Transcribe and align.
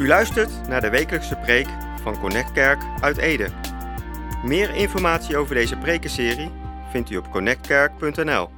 U 0.00 0.06
luistert 0.06 0.68
naar 0.68 0.80
de 0.80 0.90
wekelijkse 0.90 1.36
preek 1.36 1.66
van 2.02 2.20
Connect 2.20 2.52
Kerk 2.52 2.82
uit 3.00 3.16
Ede. 3.16 3.48
Meer 4.44 4.74
informatie 4.74 5.36
over 5.36 5.54
deze 5.54 5.76
prekenserie 5.76 6.50
vindt 6.90 7.10
u 7.10 7.16
op 7.16 7.30
connectkerk.nl. 7.30 8.48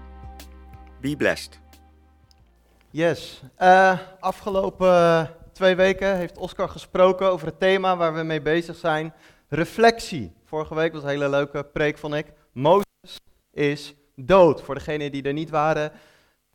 Be 1.01 1.17
blessed. 1.17 1.61
Yes. 2.91 3.43
Uh, 3.59 3.99
afgelopen 4.21 5.31
twee 5.53 5.75
weken 5.75 6.17
heeft 6.17 6.39
Oscar 6.39 6.69
gesproken 6.69 7.27
over 7.27 7.47
het 7.47 7.59
thema 7.59 7.97
waar 7.97 8.15
we 8.15 8.23
mee 8.23 8.43
bezig 8.43 8.77
zijn. 8.77 9.15
Reflectie. 9.49 10.33
Vorige 10.45 10.75
week 10.75 10.93
was 10.93 11.03
een 11.03 11.09
hele 11.09 11.29
leuke 11.29 11.65
preek, 11.65 11.99
vond 11.99 12.15
ik. 12.15 12.27
Mozes 12.53 13.21
is 13.53 13.95
dood. 14.17 14.63
Voor 14.63 14.75
degenen 14.75 15.13
die 15.13 15.23
er 15.23 15.33
niet 15.33 15.51
waren, 15.51 15.93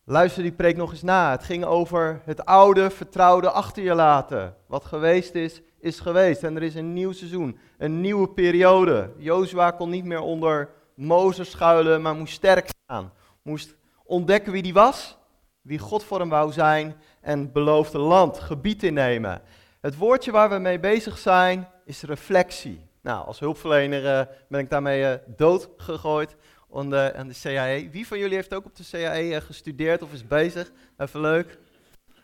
luister 0.10 0.44
die 0.44 0.52
preek 0.52 0.78
nog 0.78 0.92
eens 0.92 1.02
na. 1.02 1.32
Het 1.32 1.44
ging 1.44 1.66
over 1.66 2.22
het 2.26 2.46
oude, 2.46 2.90
vertrouwde 2.90 3.50
achter 3.50 3.84
je 3.84 3.94
laten. 3.94 4.56
Wat 4.68 4.86
geweest 4.86 5.36
is, 5.36 5.62
is 5.80 6.00
geweest. 6.00 6.44
En 6.44 6.56
er 6.56 6.64
is 6.64 6.76
een 6.76 6.94
nieuw 6.94 7.12
seizoen, 7.12 7.58
een 7.78 8.02
nieuwe 8.02 8.30
periode. 8.30 9.10
Jozua 9.18 9.72
kon 9.72 9.90
niet 9.90 10.06
meer 10.06 10.20
onder 10.20 10.70
Mozes 10.96 11.50
schuilen, 11.50 12.02
maar 12.02 12.16
moest 12.16 12.34
sterk 12.34 12.70
staan. 12.84 13.12
Moest 13.42 13.76
ontdekken 14.04 14.52
wie 14.52 14.62
die 14.62 14.74
was, 14.74 15.18
wie 15.62 15.80
God 15.80 16.04
voor 16.04 16.20
hem 16.20 16.30
wou 16.30 16.52
zijn 16.52 16.96
en 17.22 17.52
beloofde 17.52 17.98
land, 17.98 18.40
gebied 18.40 18.84
innemen. 18.84 19.42
Het 19.82 19.98
woordje 19.98 20.32
waar 20.32 20.50
we 20.50 20.58
mee 20.58 20.80
bezig 20.80 21.18
zijn 21.18 21.68
is 21.86 22.02
reflectie. 22.02 22.86
Nou, 23.02 23.26
als 23.26 23.40
hulpverlener 23.40 24.04
uh, 24.04 24.34
ben 24.50 24.60
ik 24.60 24.70
daarmee 24.70 25.02
uh, 25.02 25.12
doodgegooid 25.26 26.36
aan 26.74 26.90
de, 26.90 27.24
de 27.28 27.40
CAE. 27.42 27.90
Wie 27.90 28.08
van 28.08 28.20
jullie 28.20 28.36
heeft 28.36 28.54
ook 28.54 28.66
op 28.66 28.76
de 28.76 28.88
CAE 28.92 29.30
uh, 29.30 29.38
gestudeerd 29.38 30.02
of 30.02 30.14
is 30.14 30.28
bezig? 30.28 30.72
Even 30.98 31.20
leuk. 31.20 31.58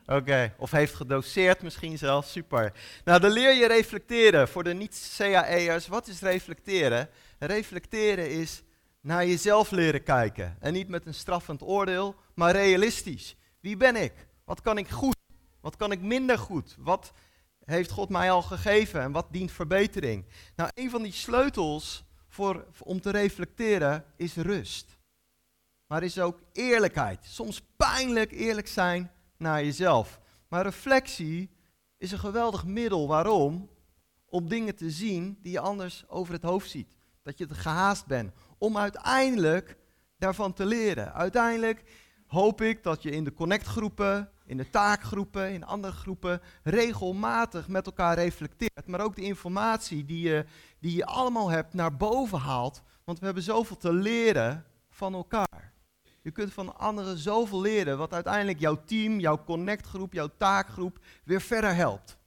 Oké, 0.06 0.54
of 0.58 0.72
heeft 0.72 0.94
gedoseerd 0.94 1.62
misschien 1.62 1.98
zelfs, 1.98 2.32
super. 2.32 2.74
Nou, 3.04 3.20
dan 3.20 3.32
leer 3.32 3.54
je 3.54 3.68
reflecteren. 3.68 4.48
Voor 4.48 4.64
de 4.64 4.74
niet-CAE'ers, 4.74 5.88
wat 5.88 6.08
is 6.08 6.22
reflecteren? 6.22 7.10
Reflecteren 7.40 8.30
is 8.30 8.64
naar 9.02 9.26
jezelf 9.26 9.72
leren 9.72 10.04
kijken. 10.04 10.58
En 10.60 10.74
niet 10.74 10.88
met 10.88 11.06
een 11.06 11.14
straffend 11.14 11.62
oordeel, 11.62 12.16
maar 12.34 12.52
realistisch. 12.52 13.36
Wie 13.60 13.78
ben 13.78 13.96
ik? 13.96 14.14
Wat 14.46 14.62
kan 14.62 14.78
ik 14.78 14.90
goed? 14.90 15.16
Wat 15.62 15.76
kan 15.76 15.92
ik 15.92 16.02
minder 16.02 16.38
goed? 16.38 16.76
Wat 16.80 17.14
heeft 17.66 17.92
God 17.92 18.10
mij 18.10 18.32
al 18.32 18.42
gegeven 18.42 19.02
en 19.02 19.12
wat 19.12 19.28
dient 19.32 19.52
verbetering? 19.52 20.26
Nou, 20.56 20.70
een 20.74 20.90
van 20.90 21.04
die 21.04 21.12
sleutels 21.12 22.04
voor, 22.34 22.66
om 22.80 23.02
te 23.02 23.10
reflecteren 23.10 24.06
is 24.16 24.36
rust. 24.36 24.98
Maar 25.88 26.04
is 26.04 26.20
ook 26.20 26.40
eerlijkheid. 26.52 27.26
Soms 27.26 27.62
pijnlijk 27.76 28.32
eerlijk 28.32 28.68
zijn 28.68 29.12
naar 29.38 29.64
jezelf. 29.64 30.20
Maar 30.48 30.64
reflectie 30.64 31.50
is 31.98 32.12
een 32.12 32.20
geweldig 32.20 32.66
middel. 32.66 33.08
Waarom? 33.08 33.70
Om 34.26 34.48
dingen 34.48 34.76
te 34.76 34.92
zien 34.92 35.38
die 35.42 35.52
je 35.52 35.60
anders 35.60 36.04
over 36.08 36.34
het 36.34 36.44
hoofd 36.44 36.70
ziet. 36.70 36.96
Dat 37.22 37.38
je 37.38 37.46
te 37.46 37.56
gehaast 37.56 38.06
bent. 38.06 38.34
Om 38.58 38.78
uiteindelijk 38.78 39.78
daarvan 40.18 40.54
te 40.54 40.66
leren. 40.66 41.14
Uiteindelijk 41.14 41.84
hoop 42.28 42.62
ik 42.62 42.84
dat 42.84 43.04
je 43.04 43.10
in 43.12 43.24
de 43.24 43.34
connectgroepen, 43.34 44.32
in 44.54 44.60
de 44.60 44.70
taakgroepen, 44.70 45.54
in 45.54 45.66
andere 45.66 45.94
groepen 45.94 46.42
regelmatig 46.64 47.68
met 47.68 47.86
elkaar 47.86 48.16
reflecteert. 48.16 48.88
Maar 48.88 49.02
ook 49.02 49.16
de 49.16 49.22
informatie 49.22 50.06
die 50.06 50.28
je, 50.28 50.46
die 50.80 50.96
je 50.96 51.06
allemaal 51.06 51.50
hebt 51.50 51.74
naar 51.74 51.98
boven 51.98 52.40
haalt. 52.40 52.82
Want 53.04 53.20
we 53.20 53.26
hebben 53.26 53.44
zoveel 53.44 53.78
te 53.78 53.94
leren 53.94 54.66
van 54.90 55.14
elkaar. 55.14 55.74
Je 56.22 56.32
kunt 56.32 56.54
van 56.54 56.78
anderen 56.78 57.18
zoveel 57.18 57.62
leren, 57.62 57.98
wat 57.98 58.14
uiteindelijk 58.14 58.60
jouw 58.60 58.84
team, 58.86 59.20
jouw 59.20 59.44
connectgroep, 59.44 60.14
jouw 60.14 60.30
taakgroep 60.38 61.00
weer 61.24 61.42
verder 61.42 61.76
helpt. 61.76 62.18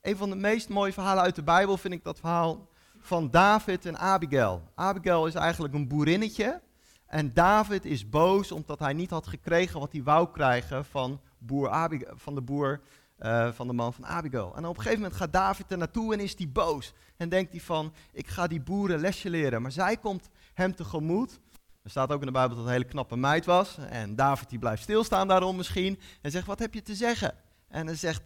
Een 0.00 0.16
van 0.16 0.30
de 0.30 0.36
meest 0.36 0.68
mooie 0.68 0.92
verhalen 0.92 1.22
uit 1.22 1.34
de 1.34 1.42
Bijbel 1.42 1.76
vind 1.76 1.94
ik 1.94 2.04
dat 2.04 2.20
verhaal 2.20 2.68
van 2.98 3.30
David 3.30 3.86
en 3.86 3.98
Abigail. 3.98 4.62
Abigail 4.74 5.26
is 5.26 5.34
eigenlijk 5.34 5.74
een 5.74 5.88
boerinnetje. 5.88 6.60
En 7.06 7.32
David 7.34 7.84
is 7.84 8.08
boos 8.08 8.52
omdat 8.52 8.78
hij 8.78 8.92
niet 8.92 9.10
had 9.10 9.26
gekregen 9.26 9.80
wat 9.80 9.92
hij 9.92 10.02
wou 10.02 10.28
krijgen 10.32 10.84
van, 10.84 11.20
boer 11.46 11.68
Abigail, 11.68 12.14
van 12.16 12.34
de 12.34 12.42
boer 12.42 12.80
uh, 13.18 13.52
van 13.52 13.66
de 13.66 13.72
man 13.72 13.92
van 13.92 14.06
Abigail. 14.06 14.56
En 14.56 14.64
op 14.64 14.76
een 14.76 14.82
gegeven 14.82 15.02
moment 15.02 15.20
gaat 15.20 15.32
David 15.32 15.70
er 15.70 15.78
naartoe 15.78 16.12
en 16.12 16.20
is 16.20 16.34
hij 16.36 16.48
boos. 16.48 16.92
En 17.16 17.28
denkt 17.28 17.52
hij 17.52 17.60
van, 17.60 17.92
ik 18.12 18.28
ga 18.28 18.46
die 18.46 18.60
boeren 18.60 19.00
lesje 19.00 19.30
leren. 19.30 19.62
Maar 19.62 19.72
zij 19.72 19.96
komt 19.96 20.28
hem 20.54 20.74
tegemoet. 20.74 21.40
Er 21.82 21.90
staat 21.90 22.12
ook 22.12 22.20
in 22.20 22.26
de 22.26 22.32
Bijbel 22.32 22.48
dat 22.48 22.58
het 22.58 22.66
een 22.66 22.72
hele 22.72 22.90
knappe 22.90 23.16
meid 23.16 23.44
was. 23.44 23.78
En 23.78 24.16
David 24.16 24.48
die 24.48 24.58
blijft 24.58 24.82
stilstaan 24.82 25.28
daarom 25.28 25.56
misschien. 25.56 25.98
En 26.20 26.30
zegt, 26.30 26.46
wat 26.46 26.58
heb 26.58 26.74
je 26.74 26.82
te 26.82 26.94
zeggen? 26.94 27.34
En 27.68 27.86
dan 27.86 27.94
zegt 27.94 28.22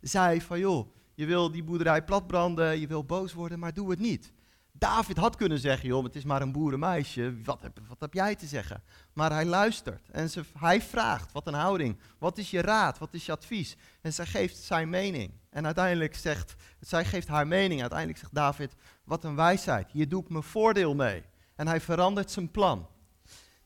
zij 0.00 0.40
van, 0.40 0.58
joh, 0.58 0.88
je 1.14 1.26
wil 1.26 1.50
die 1.50 1.64
boerderij 1.64 2.04
platbranden, 2.04 2.80
je 2.80 2.86
wil 2.86 3.04
boos 3.04 3.32
worden, 3.32 3.58
maar 3.58 3.74
doe 3.74 3.90
het 3.90 3.98
niet. 3.98 4.32
David 4.78 5.16
had 5.16 5.36
kunnen 5.36 5.58
zeggen, 5.58 5.88
joh, 5.88 6.04
het 6.04 6.16
is 6.16 6.24
maar 6.24 6.42
een 6.42 6.52
boerenmeisje, 6.52 7.34
wat 7.44 7.62
heb, 7.62 7.78
wat 7.88 8.00
heb 8.00 8.14
jij 8.14 8.34
te 8.34 8.46
zeggen? 8.46 8.82
Maar 9.12 9.32
hij 9.32 9.44
luistert 9.44 10.08
en 10.10 10.30
ze, 10.30 10.44
hij 10.58 10.82
vraagt, 10.82 11.32
wat 11.32 11.46
een 11.46 11.54
houding, 11.54 11.98
wat 12.18 12.38
is 12.38 12.50
je 12.50 12.60
raad, 12.60 12.98
wat 12.98 13.14
is 13.14 13.26
je 13.26 13.32
advies? 13.32 13.76
En 14.00 14.12
zij 14.12 14.26
geeft 14.26 14.56
zijn 14.56 14.88
mening. 14.88 15.32
En 15.50 15.64
uiteindelijk 15.64 16.14
zegt, 16.14 16.54
zij 16.80 17.04
geeft 17.04 17.28
haar 17.28 17.46
mening, 17.46 17.80
uiteindelijk 17.80 18.18
zegt 18.18 18.34
David, 18.34 18.74
wat 19.04 19.24
een 19.24 19.36
wijsheid, 19.36 19.90
hier 19.90 20.08
doe 20.08 20.22
ik 20.22 20.28
mijn 20.28 20.42
voordeel 20.42 20.94
mee. 20.94 21.22
En 21.54 21.66
hij 21.66 21.80
verandert 21.80 22.30
zijn 22.30 22.50
plan. 22.50 22.86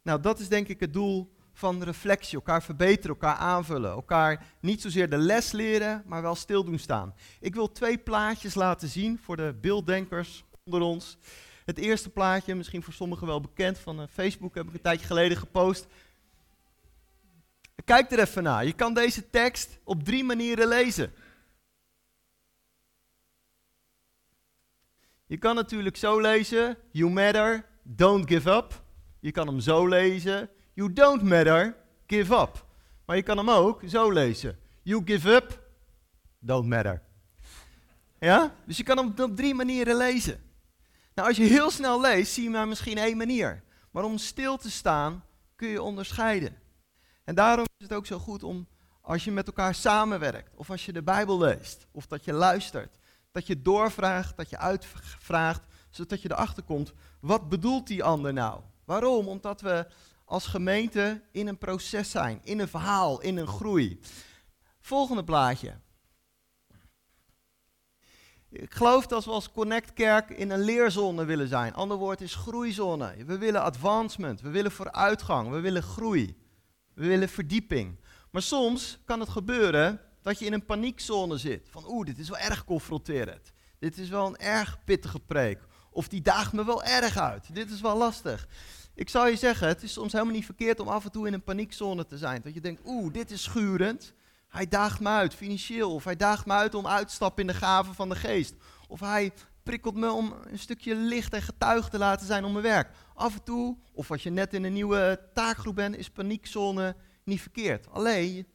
Nou, 0.02 0.20
dat 0.20 0.40
is 0.40 0.48
denk 0.48 0.68
ik 0.68 0.80
het 0.80 0.92
doel 0.92 1.34
van 1.52 1.82
reflectie. 1.82 2.34
Elkaar 2.34 2.62
verbeteren, 2.62 3.10
elkaar 3.10 3.36
aanvullen. 3.36 3.90
Elkaar 3.90 4.44
niet 4.60 4.80
zozeer 4.80 5.10
de 5.10 5.16
les 5.16 5.52
leren, 5.52 6.02
maar 6.06 6.22
wel 6.22 6.34
stil 6.34 6.64
doen 6.64 6.78
staan. 6.78 7.14
Ik 7.40 7.54
wil 7.54 7.72
twee 7.72 7.98
plaatjes 7.98 8.54
laten 8.54 8.88
zien 8.88 9.18
voor 9.18 9.36
de 9.36 9.54
beelddenkers 9.60 10.44
onder 10.64 10.80
ons. 10.80 11.16
Het 11.64 11.78
eerste 11.78 12.10
plaatje, 12.10 12.54
misschien 12.54 12.82
voor 12.82 12.92
sommigen 12.92 13.26
wel 13.26 13.40
bekend, 13.40 13.78
van 13.78 14.00
eh, 14.00 14.06
Facebook 14.10 14.54
heb 14.54 14.68
ik 14.68 14.74
een 14.74 14.80
tijdje 14.80 15.06
geleden 15.06 15.36
gepost. 15.36 15.86
Kijk 17.84 18.10
er 18.10 18.18
even 18.18 18.42
naar. 18.42 18.64
Je 18.64 18.72
kan 18.72 18.94
deze 18.94 19.30
tekst 19.30 19.78
op 19.84 20.04
drie 20.04 20.24
manieren 20.24 20.68
lezen. 20.68 21.12
Je 25.26 25.36
kan 25.36 25.54
natuurlijk 25.54 25.96
zo 25.96 26.20
lezen: 26.20 26.76
You 26.90 27.10
matter, 27.10 27.66
don't 27.82 28.28
give 28.28 28.50
up. 28.50 28.82
Je 29.20 29.30
kan 29.30 29.46
hem 29.46 29.60
zo 29.60 29.86
lezen: 29.86 30.50
You 30.72 30.92
don't 30.92 31.22
matter, 31.22 31.76
give 32.06 32.34
up. 32.34 32.66
Maar 33.04 33.16
je 33.16 33.22
kan 33.22 33.36
hem 33.36 33.50
ook 33.50 33.82
zo 33.86 34.10
lezen: 34.10 34.58
You 34.82 35.02
give 35.04 35.30
up, 35.30 35.62
don't 36.38 36.68
matter. 36.68 37.02
Ja? 38.18 38.54
Dus 38.66 38.76
je 38.76 38.82
kan 38.82 38.96
hem 38.96 39.14
op 39.30 39.36
drie 39.36 39.54
manieren 39.54 39.96
lezen. 39.96 40.51
Nou, 41.14 41.28
als 41.28 41.36
je 41.36 41.44
heel 41.44 41.70
snel 41.70 42.00
leest, 42.00 42.32
zie 42.32 42.42
je 42.42 42.50
maar 42.50 42.68
misschien 42.68 42.98
één 42.98 43.16
manier. 43.16 43.62
Maar 43.90 44.04
om 44.04 44.18
stil 44.18 44.56
te 44.56 44.70
staan, 44.70 45.24
kun 45.56 45.68
je 45.68 45.82
onderscheiden. 45.82 46.56
En 47.24 47.34
daarom 47.34 47.64
is 47.76 47.82
het 47.88 47.92
ook 47.92 48.06
zo 48.06 48.18
goed 48.18 48.42
om, 48.42 48.68
als 49.00 49.24
je 49.24 49.30
met 49.30 49.46
elkaar 49.46 49.74
samenwerkt, 49.74 50.56
of 50.56 50.70
als 50.70 50.86
je 50.86 50.92
de 50.92 51.02
Bijbel 51.02 51.38
leest, 51.38 51.86
of 51.90 52.06
dat 52.06 52.24
je 52.24 52.32
luistert, 52.32 52.98
dat 53.30 53.46
je 53.46 53.62
doorvraagt, 53.62 54.36
dat 54.36 54.50
je 54.50 54.58
uitvraagt, 54.58 55.62
zodat 55.90 56.22
je 56.22 56.30
erachter 56.30 56.62
komt, 56.62 56.92
wat 57.20 57.48
bedoelt 57.48 57.86
die 57.86 58.04
ander 58.04 58.32
nou? 58.32 58.60
Waarom? 58.84 59.28
Omdat 59.28 59.60
we 59.60 59.86
als 60.24 60.46
gemeente 60.46 61.22
in 61.30 61.46
een 61.46 61.58
proces 61.58 62.10
zijn, 62.10 62.40
in 62.42 62.58
een 62.58 62.68
verhaal, 62.68 63.20
in 63.20 63.36
een 63.36 63.46
groei. 63.46 64.00
Volgende 64.80 65.24
plaatje. 65.24 65.74
Ik 68.52 68.74
geloof 68.74 69.06
dat 69.06 69.24
we 69.24 69.30
als 69.30 69.52
Connect 69.52 69.92
Kerk 69.92 70.30
in 70.30 70.50
een 70.50 70.60
leerzone 70.60 71.24
willen 71.24 71.48
zijn. 71.48 71.74
Ander 71.74 71.96
woord 71.96 72.20
is 72.20 72.34
groeizone. 72.34 73.14
We 73.26 73.38
willen 73.38 73.62
advancement, 73.62 74.40
we 74.40 74.50
willen 74.50 74.70
vooruitgang, 74.70 75.50
we 75.50 75.60
willen 75.60 75.82
groei. 75.82 76.36
We 76.94 77.06
willen 77.06 77.28
verdieping. 77.28 77.98
Maar 78.30 78.42
soms 78.42 78.98
kan 79.04 79.20
het 79.20 79.28
gebeuren 79.28 80.00
dat 80.22 80.38
je 80.38 80.44
in 80.44 80.52
een 80.52 80.64
paniekzone 80.64 81.36
zit. 81.36 81.68
Van 81.70 81.84
oeh, 81.88 82.06
dit 82.06 82.18
is 82.18 82.28
wel 82.28 82.38
erg 82.38 82.64
confronterend. 82.64 83.52
Dit 83.78 83.98
is 83.98 84.08
wel 84.08 84.26
een 84.26 84.36
erg 84.36 84.84
pittige 84.84 85.20
preek. 85.20 85.58
Of 85.90 86.08
die 86.08 86.22
daagt 86.22 86.52
me 86.52 86.64
wel 86.64 86.84
erg 86.84 87.16
uit. 87.16 87.54
Dit 87.54 87.70
is 87.70 87.80
wel 87.80 87.96
lastig. 87.96 88.48
Ik 88.94 89.08
zou 89.08 89.28
je 89.28 89.36
zeggen, 89.36 89.68
het 89.68 89.82
is 89.82 89.92
soms 89.92 90.12
helemaal 90.12 90.34
niet 90.34 90.44
verkeerd 90.44 90.80
om 90.80 90.88
af 90.88 91.04
en 91.04 91.10
toe 91.10 91.26
in 91.26 91.32
een 91.32 91.42
paniekzone 91.42 92.06
te 92.06 92.18
zijn. 92.18 92.42
Dat 92.42 92.54
je 92.54 92.60
denkt, 92.60 92.82
oeh, 92.84 93.12
dit 93.12 93.30
is 93.30 93.42
schurend. 93.42 94.14
Hij 94.52 94.68
daagt 94.68 95.00
me 95.00 95.08
uit, 95.08 95.34
financieel. 95.34 95.94
Of 95.94 96.04
hij 96.04 96.16
daagt 96.16 96.46
me 96.46 96.52
uit 96.52 96.74
om 96.74 96.86
uit 96.86 97.08
te 97.08 97.14
stappen 97.14 97.40
in 97.40 97.46
de 97.46 97.54
gaven 97.54 97.94
van 97.94 98.08
de 98.08 98.16
geest. 98.16 98.54
Of 98.88 99.00
hij 99.00 99.32
prikkelt 99.62 99.94
me 99.94 100.10
om 100.10 100.34
een 100.44 100.58
stukje 100.58 100.94
licht 100.94 101.32
en 101.32 101.42
getuige 101.42 101.90
te 101.90 101.98
laten 101.98 102.26
zijn 102.26 102.44
om 102.44 102.52
mijn 102.52 102.64
werk. 102.64 102.90
Af 103.14 103.34
en 103.34 103.42
toe, 103.42 103.78
of 103.92 104.10
als 104.10 104.22
je 104.22 104.30
net 104.30 104.54
in 104.54 104.64
een 104.64 104.72
nieuwe 104.72 105.28
taakgroep 105.34 105.74
bent, 105.74 105.96
is 105.96 106.10
paniekzone 106.10 106.96
niet 107.24 107.40
verkeerd. 107.40 107.90
Alleen, 107.90 108.46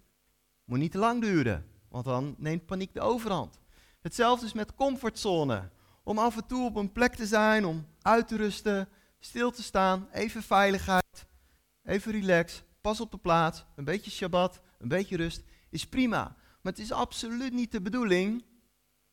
moet 0.66 0.80
niet 0.80 0.92
te 0.92 0.98
lang 0.98 1.22
duren, 1.22 1.66
want 1.90 2.06
dan 2.06 2.36
neemt 2.38 2.66
paniek 2.66 2.94
de 2.94 3.02
overhand. 3.02 3.60
Hetzelfde 4.02 4.46
is 4.46 4.54
met 4.54 4.76
comfortzone. 4.76 5.70
Om 6.04 6.18
af 6.18 6.36
en 6.36 6.48
toe 6.48 6.66
op 6.66 6.76
een 6.76 6.92
plek 6.92 7.16
te 7.16 7.26
zijn, 7.26 7.66
om 7.66 7.88
uit 8.02 8.28
te 8.28 8.36
rusten, 8.36 8.90
stil 9.20 9.52
te 9.52 9.64
staan, 9.64 10.08
even 10.12 10.44
veiligheid, 10.44 11.28
even 11.84 12.12
relax, 12.12 12.64
pas 12.82 13.02
op 13.02 13.12
de 13.12 13.18
plaats, 13.18 13.66
een 13.76 13.84
beetje 13.84 14.12
Shabbat, 14.12 14.62
een 14.78 14.88
beetje 14.88 15.18
rust 15.18 15.44
is 15.78 15.88
prima. 15.88 16.36
Maar 16.62 16.72
het 16.74 16.82
is 16.82 16.92
absoluut 16.92 17.54
niet 17.54 17.72
de 17.72 17.82
bedoeling 17.82 18.46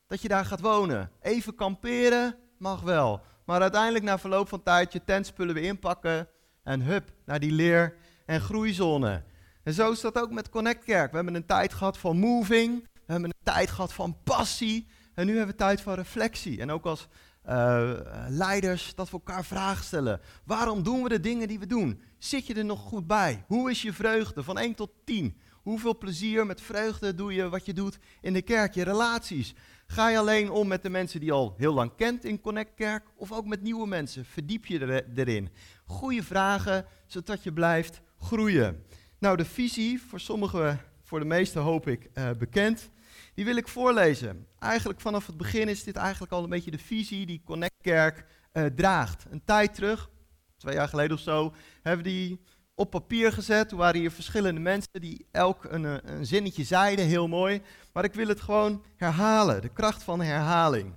dat 0.07 0.23
je 0.23 0.29
daar 0.29 0.45
gaat 0.45 0.61
wonen. 0.61 1.11
Even 1.21 1.55
kamperen 1.55 2.37
mag 2.59 2.81
wel. 2.81 3.21
Maar 3.47 3.61
uiteindelijk 3.61 4.05
na 4.05 4.19
verloop 4.19 4.49
van 4.49 4.63
tijd 4.63 4.93
je 4.93 5.05
tentspullen 5.05 5.55
weer 5.55 5.65
inpakken 5.65 6.29
en 6.63 6.81
hup, 6.81 7.13
naar 7.25 7.41
die 7.41 7.53
leer- 7.53 7.97
en 8.27 8.41
groeizone. 8.41 9.23
En 9.63 9.73
zo 9.73 9.93
is 9.93 10.01
dat 10.01 10.19
ook 10.19 10.31
met 10.31 10.49
Connect 10.49 10.85
Kerk. 10.85 11.11
We 11.11 11.17
hebben 11.17 11.35
een 11.35 11.47
tijd 11.47 11.73
gehad 11.73 11.99
van 11.99 12.19
moving, 12.19 12.83
we 12.93 13.13
hebben 13.13 13.31
een 13.31 13.53
tijd 13.53 13.71
gehad 13.71 13.93
van 13.93 14.17
passie 14.25 14.87
en 15.15 15.27
nu 15.27 15.37
hebben 15.37 15.55
we 15.57 15.63
tijd 15.63 15.81
van 15.81 15.95
reflectie. 15.95 16.61
En 16.61 16.71
ook 16.71 16.85
als 16.85 17.09
uh, 17.49 17.93
leiders 18.29 18.95
dat 18.95 19.11
we 19.11 19.13
elkaar 19.13 19.45
vragen 19.45 19.85
stellen. 19.85 20.21
Waarom 20.45 20.83
doen 20.83 21.03
we 21.03 21.09
de 21.09 21.21
dingen 21.21 21.49
die 21.49 21.59
we 21.59 21.67
doen? 21.67 22.03
Zit 22.19 22.47
je 22.47 22.55
er 22.55 22.65
nog 22.65 22.81
goed 22.81 23.07
bij? 23.07 23.45
Hoe 23.47 23.71
is 23.71 23.83
je 23.83 23.93
vreugde 23.93 24.43
van 24.43 24.59
1 24.59 24.75
tot 24.75 24.91
10? 25.05 25.37
Hoeveel 25.65 25.99
plezier 25.99 26.47
met 26.47 26.61
vreugde 26.61 27.15
doe 27.15 27.35
je 27.35 27.49
wat 27.49 27.67
je 27.67 27.73
doet 27.73 27.99
in 28.21 28.33
de 28.33 28.43
kerk, 28.43 28.75
je 28.75 28.83
relaties? 28.83 29.55
Ga 29.87 30.09
je 30.09 30.19
alleen 30.19 30.51
om 30.51 30.69
met 30.69 30.83
de 30.83 30.91
mensen 30.91 31.21
die 31.21 31.29
je 31.29 31.35
al 31.35 31.55
heel 31.57 31.75
lang 31.75 31.97
kent 31.97 32.25
in 32.25 32.41
Connect 32.41 32.75
Kerk 32.75 33.07
of 33.17 33.33
ook 33.33 33.47
met 33.47 33.63
nieuwe 33.63 33.87
mensen? 33.87 34.25
Verdiep 34.25 34.67
je 34.67 35.05
erin. 35.15 35.49
Goede 35.87 36.23
vragen, 36.23 36.87
zodat 37.07 37.43
je 37.43 37.53
blijft 37.53 38.01
groeien. 38.19 38.85
Nou, 39.19 39.37
de 39.37 39.45
visie, 39.45 40.03
voor 40.03 40.21
sommigen, 40.21 40.81
voor 41.03 41.19
de 41.19 41.27
meesten 41.27 41.63
hoop 41.63 41.89
ik, 41.89 42.11
uh, 42.15 42.31
bekend. 42.39 42.91
Die 43.35 43.45
wil 43.45 43.57
ik 43.57 43.69
voorlezen. 43.69 44.47
Eigenlijk 44.59 45.01
vanaf 45.01 45.27
het 45.27 45.37
begin 45.37 45.69
is 45.69 45.85
dit 45.85 45.97
eigenlijk 45.97 46.33
al 46.33 46.43
een 46.43 46.51
beetje 46.51 46.71
de 46.71 46.79
visie 46.79 47.27
die 47.27 47.43
Connect 47.45 47.83
Kerk 47.83 48.27
uh, 48.53 48.67
draagt. 48.67 49.27
Een 49.31 49.45
tijd 49.45 49.75
terug, 49.75 50.11
twee 50.57 50.75
jaar 50.75 50.89
geleden 50.89 51.17
of 51.17 51.23
zo, 51.23 51.55
hebben 51.83 52.05
die 52.05 52.41
op 52.75 52.91
papier 52.91 53.33
gezet. 53.33 53.69
Toen 53.69 53.79
waren 53.79 54.01
hier 54.01 54.11
verschillende 54.11 54.61
mensen 54.61 55.01
die 55.01 55.27
elk 55.31 55.65
een, 55.65 55.85
eh, 55.85 55.97
een 56.03 56.27
zinnetje 56.27 56.65
zeiden, 56.65 57.05
heel 57.05 57.29
mooi. 57.29 57.63
Maar 57.93 58.05
ik 58.05 58.15
wil 58.15 58.29
het 58.29 58.41
gewoon 58.41 58.85
herhalen, 58.97 59.63
de 59.63 59.69
kracht 59.69 60.03
van 60.03 60.21
herhaling. 60.21 60.93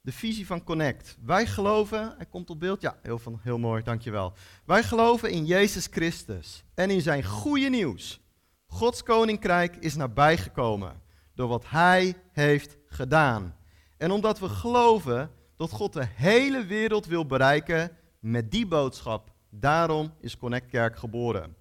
De 0.00 0.12
visie 0.12 0.46
van 0.46 0.64
Connect. 0.64 1.16
Wij 1.24 1.46
geloven, 1.46 2.14
hij 2.16 2.26
komt 2.26 2.50
op 2.50 2.60
beeld, 2.60 2.80
ja, 2.80 2.98
heel, 3.02 3.18
van, 3.18 3.40
heel 3.42 3.58
mooi, 3.58 3.82
dankjewel. 3.82 4.32
Wij 4.64 4.82
geloven 4.82 5.30
in 5.30 5.44
Jezus 5.44 5.86
Christus 5.86 6.64
en 6.74 6.90
in 6.90 7.00
zijn 7.00 7.24
goede 7.24 7.68
nieuws. 7.68 8.20
Gods 8.66 9.02
koninkrijk 9.02 9.76
is 9.76 9.94
nabijgekomen 9.94 11.02
door 11.34 11.48
wat 11.48 11.64
hij 11.66 12.14
heeft 12.32 12.76
gedaan. 12.86 13.56
En 13.96 14.10
omdat 14.10 14.38
we 14.38 14.48
geloven 14.48 15.30
dat 15.56 15.70
God 15.70 15.92
de 15.92 16.06
hele 16.14 16.64
wereld 16.64 17.06
wil 17.06 17.26
bereiken 17.26 17.96
met 18.20 18.50
die 18.50 18.66
boodschap, 18.66 19.34
daarom 19.60 20.14
is 20.20 20.36
Connect 20.36 20.70
Kerk 20.70 20.96
geboren. 20.96 21.56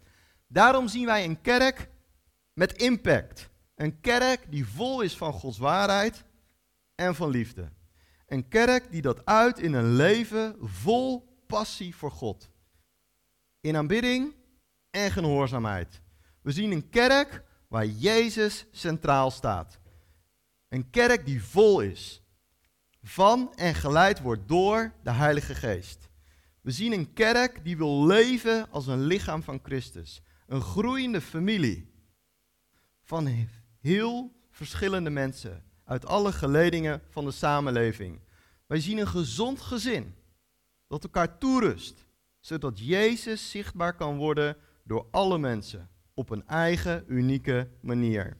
Daarom 0.47 0.87
zien 0.87 1.05
wij 1.05 1.23
een 1.23 1.41
kerk 1.41 1.89
met 2.53 2.73
impact. 2.73 3.49
Een 3.75 3.99
kerk 3.99 4.51
die 4.51 4.67
vol 4.67 5.01
is 5.01 5.17
van 5.17 5.33
Gods 5.33 5.57
waarheid 5.57 6.23
en 6.95 7.15
van 7.15 7.29
liefde. 7.29 7.69
Een 8.27 8.47
kerk 8.47 8.91
die 8.91 9.01
dat 9.01 9.25
uit 9.25 9.59
in 9.59 9.73
een 9.73 9.95
leven 9.95 10.55
vol 10.59 11.37
passie 11.47 11.95
voor 11.95 12.11
God. 12.11 12.49
In 13.61 13.75
aanbidding 13.75 14.35
en 14.89 15.11
gehoorzaamheid. 15.11 16.01
We 16.41 16.51
zien 16.51 16.71
een 16.71 16.89
kerk 16.89 17.43
waar 17.67 17.85
Jezus 17.85 18.65
centraal 18.71 19.31
staat. 19.31 19.79
Een 20.69 20.89
kerk 20.89 21.25
die 21.25 21.43
vol 21.43 21.81
is 21.81 22.21
van 23.01 23.53
en 23.55 23.75
geleid 23.75 24.21
wordt 24.21 24.47
door 24.47 24.93
de 25.03 25.11
Heilige 25.11 25.55
Geest. 25.55 26.09
We 26.65 26.71
zien 26.71 26.93
een 26.93 27.13
kerk 27.13 27.63
die 27.63 27.77
wil 27.77 28.05
leven 28.05 28.71
als 28.71 28.87
een 28.87 29.05
lichaam 29.05 29.43
van 29.43 29.59
Christus. 29.63 30.21
Een 30.47 30.61
groeiende 30.61 31.21
familie 31.21 31.91
van 33.03 33.47
heel 33.79 34.31
verschillende 34.51 35.09
mensen 35.09 35.63
uit 35.83 36.05
alle 36.05 36.31
geledingen 36.31 37.01
van 37.09 37.25
de 37.25 37.31
samenleving. 37.31 38.19
Wij 38.67 38.79
zien 38.79 38.97
een 38.97 39.07
gezond 39.07 39.61
gezin 39.61 40.15
dat 40.87 41.03
elkaar 41.03 41.37
toerust, 41.37 42.05
zodat 42.39 42.79
Jezus 42.79 43.49
zichtbaar 43.49 43.95
kan 43.95 44.17
worden 44.17 44.57
door 44.83 45.07
alle 45.11 45.37
mensen 45.37 45.89
op 46.13 46.29
een 46.29 46.47
eigen 46.47 47.03
unieke 47.07 47.69
manier. 47.81 48.37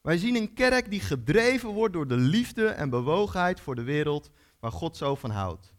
Wij 0.00 0.18
zien 0.18 0.36
een 0.36 0.54
kerk 0.54 0.90
die 0.90 1.00
gedreven 1.00 1.68
wordt 1.68 1.92
door 1.92 2.08
de 2.08 2.16
liefde 2.16 2.66
en 2.66 2.90
bewogenheid 2.90 3.60
voor 3.60 3.74
de 3.74 3.82
wereld 3.82 4.30
waar 4.60 4.72
God 4.72 4.96
zo 4.96 5.14
van 5.14 5.30
houdt. 5.30 5.74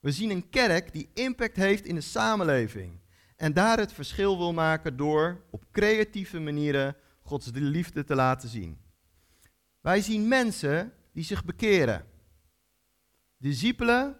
We 0.00 0.12
zien 0.12 0.30
een 0.30 0.48
kerk 0.50 0.92
die 0.92 1.10
impact 1.14 1.56
heeft 1.56 1.86
in 1.86 1.94
de 1.94 2.00
samenleving 2.00 3.00
en 3.36 3.52
daar 3.52 3.78
het 3.78 3.92
verschil 3.92 4.38
wil 4.38 4.52
maken 4.52 4.96
door 4.96 5.44
op 5.50 5.64
creatieve 5.70 6.38
manieren 6.38 6.96
Gods 7.22 7.50
liefde 7.52 8.04
te 8.04 8.14
laten 8.14 8.48
zien. 8.48 8.78
Wij 9.80 10.00
zien 10.00 10.28
mensen 10.28 10.92
die 11.12 11.24
zich 11.24 11.44
bekeren. 11.44 12.06
Discipelen 13.36 14.16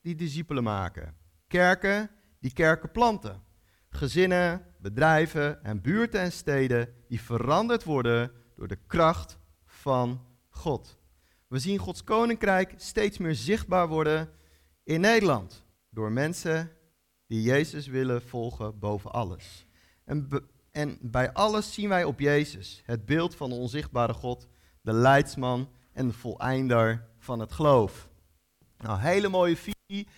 die 0.00 0.14
discipelen 0.14 0.62
maken. 0.62 1.16
Kerken 1.46 2.10
die 2.40 2.52
kerken 2.52 2.90
planten. 2.90 3.42
Gezinnen, 3.88 4.66
bedrijven 4.78 5.64
en 5.64 5.80
buurten 5.80 6.20
en 6.20 6.32
steden 6.32 6.94
die 7.08 7.20
veranderd 7.20 7.84
worden 7.84 8.32
door 8.56 8.68
de 8.68 8.78
kracht 8.86 9.38
van 9.64 10.26
God. 10.48 10.98
We 11.48 11.58
zien 11.58 11.78
Gods 11.78 12.04
koninkrijk 12.04 12.74
steeds 12.76 13.18
meer 13.18 13.34
zichtbaar 13.34 13.88
worden 13.88 14.30
in 14.84 15.00
Nederland 15.00 15.64
door 15.90 16.12
mensen 16.12 16.70
die 17.26 17.42
Jezus 17.42 17.86
willen 17.86 18.22
volgen 18.22 18.78
boven 18.78 19.12
alles. 19.12 19.66
En, 20.04 20.28
en 20.70 20.98
bij 21.00 21.32
alles 21.32 21.74
zien 21.74 21.88
wij 21.88 22.04
op 22.04 22.20
Jezus, 22.20 22.82
het 22.84 23.04
beeld 23.04 23.34
van 23.34 23.50
de 23.50 23.56
onzichtbare 23.56 24.12
God, 24.12 24.48
de 24.80 24.92
leidsman 24.92 25.68
en 25.92 26.06
de 26.06 26.14
voleinder 26.14 27.08
van 27.18 27.40
het 27.40 27.52
geloof. 27.52 28.08
Nou, 28.78 29.00
hele 29.00 29.28
mooie 29.28 29.56
visie, 29.56 30.08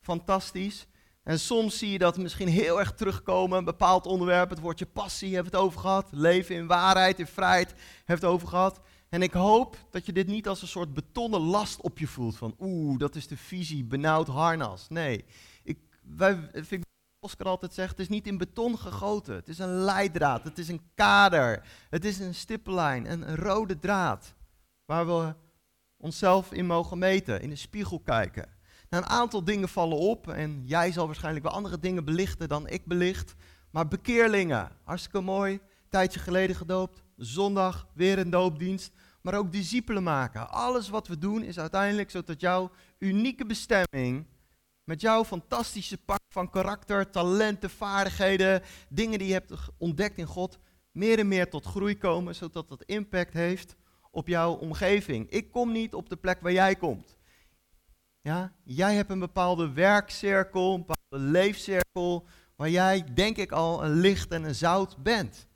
fantastisch. 0.00 0.86
En 1.22 1.38
soms 1.38 1.78
zie 1.78 1.90
je 1.90 1.98
dat 1.98 2.18
misschien 2.18 2.48
heel 2.48 2.78
erg 2.78 2.94
terugkomen, 2.94 3.58
een 3.58 3.64
bepaald 3.64 4.06
onderwerp, 4.06 4.50
het 4.50 4.60
woordje 4.60 4.86
passie 4.86 5.34
hebben 5.34 5.52
we 5.52 5.58
het 5.58 5.66
over 5.66 5.80
gehad, 5.80 6.08
leven 6.10 6.54
in 6.54 6.66
waarheid, 6.66 7.18
in 7.18 7.26
vrijheid 7.26 7.74
we 8.06 8.12
het 8.12 8.24
over 8.24 8.48
gehad. 8.48 8.80
En 9.12 9.22
ik 9.22 9.32
hoop 9.32 9.76
dat 9.90 10.06
je 10.06 10.12
dit 10.12 10.26
niet 10.26 10.48
als 10.48 10.62
een 10.62 10.68
soort 10.68 10.94
betonnen 10.94 11.40
last 11.40 11.80
op 11.80 11.98
je 11.98 12.06
voelt, 12.06 12.36
van 12.36 12.54
oeh, 12.58 12.98
dat 12.98 13.14
is 13.14 13.26
de 13.26 13.36
visie, 13.36 13.84
benauwd 13.84 14.26
harnas. 14.26 14.88
Nee, 14.88 15.24
ik, 15.62 15.78
wij, 16.02 16.48
vind 16.52 16.72
ik 16.72 16.84
Oscar 17.20 17.46
altijd 17.46 17.74
zegt, 17.74 17.90
het 17.90 17.98
is 17.98 18.08
niet 18.08 18.26
in 18.26 18.38
beton 18.38 18.78
gegoten, 18.78 19.34
het 19.34 19.48
is 19.48 19.58
een 19.58 19.74
leidraad, 19.74 20.44
het 20.44 20.58
is 20.58 20.68
een 20.68 20.80
kader, 20.94 21.62
het 21.90 22.04
is 22.04 22.18
een 22.18 22.34
stippellijn, 22.34 23.12
een 23.12 23.36
rode 23.36 23.78
draad, 23.78 24.34
waar 24.84 25.06
we 25.06 25.34
onszelf 25.96 26.52
in 26.52 26.66
mogen 26.66 26.98
meten, 26.98 27.40
in 27.40 27.48
de 27.48 27.56
spiegel 27.56 28.00
kijken. 28.00 28.48
Nou, 28.88 29.04
een 29.04 29.10
aantal 29.10 29.44
dingen 29.44 29.68
vallen 29.68 29.98
op 29.98 30.28
en 30.28 30.62
jij 30.64 30.92
zal 30.92 31.06
waarschijnlijk 31.06 31.44
wel 31.44 31.54
andere 31.54 31.78
dingen 31.78 32.04
belichten 32.04 32.48
dan 32.48 32.68
ik 32.68 32.86
belicht. 32.86 33.34
Maar 33.70 33.88
bekeerlingen, 33.88 34.70
hartstikke 34.84 35.20
mooi, 35.20 35.60
tijdje 35.88 36.20
geleden 36.20 36.56
gedoopt, 36.56 37.02
zondag 37.16 37.86
weer 37.94 38.18
een 38.18 38.30
doopdienst. 38.30 38.92
Maar 39.22 39.34
ook 39.34 39.52
discipelen 39.52 40.02
maken. 40.02 40.50
Alles 40.50 40.88
wat 40.88 41.08
we 41.08 41.18
doen 41.18 41.42
is 41.42 41.58
uiteindelijk 41.58 42.10
zodat 42.10 42.40
jouw 42.40 42.70
unieke 42.98 43.46
bestemming, 43.46 44.26
met 44.84 45.00
jouw 45.00 45.24
fantastische 45.24 45.98
pak 45.98 46.20
van 46.28 46.50
karakter, 46.50 47.10
talenten, 47.10 47.70
vaardigheden, 47.70 48.62
dingen 48.88 49.18
die 49.18 49.28
je 49.28 49.32
hebt 49.34 49.52
ontdekt 49.78 50.18
in 50.18 50.26
God, 50.26 50.58
meer 50.90 51.18
en 51.18 51.28
meer 51.28 51.50
tot 51.50 51.66
groei 51.66 51.98
komen, 51.98 52.34
zodat 52.34 52.68
dat 52.68 52.82
impact 52.82 53.32
heeft 53.32 53.76
op 54.10 54.28
jouw 54.28 54.52
omgeving. 54.52 55.30
Ik 55.30 55.50
kom 55.50 55.72
niet 55.72 55.94
op 55.94 56.08
de 56.08 56.16
plek 56.16 56.40
waar 56.40 56.52
jij 56.52 56.76
komt. 56.76 57.16
Ja, 58.20 58.52
jij 58.64 58.94
hebt 58.94 59.10
een 59.10 59.18
bepaalde 59.18 59.72
werkcirkel, 59.72 60.74
een 60.74 60.84
bepaalde 60.86 61.24
leefcirkel, 61.26 62.26
waar 62.56 62.70
jij, 62.70 63.04
denk 63.14 63.36
ik, 63.36 63.52
al 63.52 63.84
een 63.84 64.00
licht 64.00 64.30
en 64.30 64.44
een 64.44 64.54
zout 64.54 64.96
bent. 65.02 65.46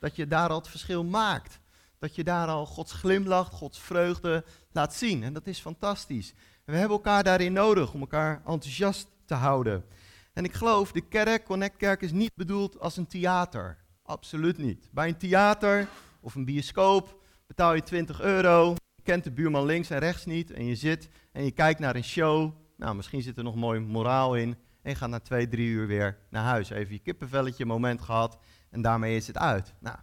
Dat 0.00 0.16
je 0.16 0.26
daar 0.26 0.48
al 0.48 0.58
het 0.58 0.68
verschil 0.68 1.04
maakt. 1.04 1.60
Dat 2.04 2.14
je 2.14 2.24
daar 2.24 2.48
al 2.48 2.66
Gods 2.66 2.92
glimlach, 2.92 3.48
Gods 3.48 3.80
vreugde 3.80 4.44
laat 4.72 4.94
zien. 4.94 5.22
En 5.22 5.32
dat 5.32 5.46
is 5.46 5.58
fantastisch. 5.58 6.34
We 6.64 6.72
hebben 6.72 6.96
elkaar 6.96 7.22
daarin 7.22 7.52
nodig 7.52 7.92
om 7.92 8.00
elkaar 8.00 8.42
enthousiast 8.46 9.08
te 9.24 9.34
houden. 9.34 9.84
En 10.32 10.44
ik 10.44 10.52
geloof, 10.52 10.92
de 10.92 11.00
kerk, 11.00 11.44
Connect 11.44 11.76
Kerk, 11.76 12.02
is 12.02 12.12
niet 12.12 12.34
bedoeld 12.34 12.80
als 12.80 12.96
een 12.96 13.06
theater. 13.06 13.76
Absoluut 14.02 14.58
niet. 14.58 14.88
Bij 14.92 15.08
een 15.08 15.16
theater 15.16 15.88
of 16.20 16.34
een 16.34 16.44
bioscoop 16.44 17.20
betaal 17.46 17.74
je 17.74 17.82
20 17.82 18.20
euro 18.20 18.74
kent 19.02 19.24
de 19.24 19.32
buurman 19.32 19.64
links 19.64 19.90
en 19.90 19.98
rechts 19.98 20.24
niet 20.24 20.50
en 20.50 20.64
je 20.64 20.74
zit 20.74 21.08
en 21.32 21.44
je 21.44 21.50
kijkt 21.50 21.80
naar 21.80 21.96
een 21.96 22.04
show. 22.04 22.52
Nou, 22.76 22.94
misschien 22.94 23.22
zit 23.22 23.36
er 23.36 23.44
nog 23.44 23.54
mooi 23.54 23.80
moraal 23.80 24.36
in. 24.36 24.56
En 24.82 24.90
je 24.90 24.96
gaat 24.96 25.08
na 25.08 25.20
twee, 25.20 25.48
drie 25.48 25.68
uur 25.68 25.86
weer 25.86 26.18
naar 26.30 26.44
huis. 26.44 26.70
Even 26.70 26.92
je 26.92 27.00
kippenvelletje 27.00 27.64
moment 27.64 28.02
gehad 28.02 28.38
en 28.70 28.82
daarmee 28.82 29.16
is 29.16 29.26
het 29.26 29.38
uit. 29.38 29.74
Nou, 29.80 29.96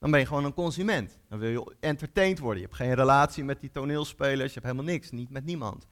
dan 0.00 0.10
ben 0.10 0.20
je 0.20 0.26
gewoon 0.26 0.44
een 0.44 0.54
consument. 0.54 1.18
Dan 1.28 1.38
wil 1.38 1.50
je 1.50 1.76
entertained 1.80 2.38
worden. 2.38 2.60
Je 2.60 2.66
hebt 2.66 2.78
geen 2.78 2.94
relatie 2.94 3.44
met 3.44 3.60
die 3.60 3.70
toneelspelers, 3.70 4.54
je 4.54 4.60
hebt 4.60 4.72
helemaal 4.72 4.92
niks, 4.92 5.10
niet 5.10 5.30
met 5.30 5.44
niemand. 5.44 5.86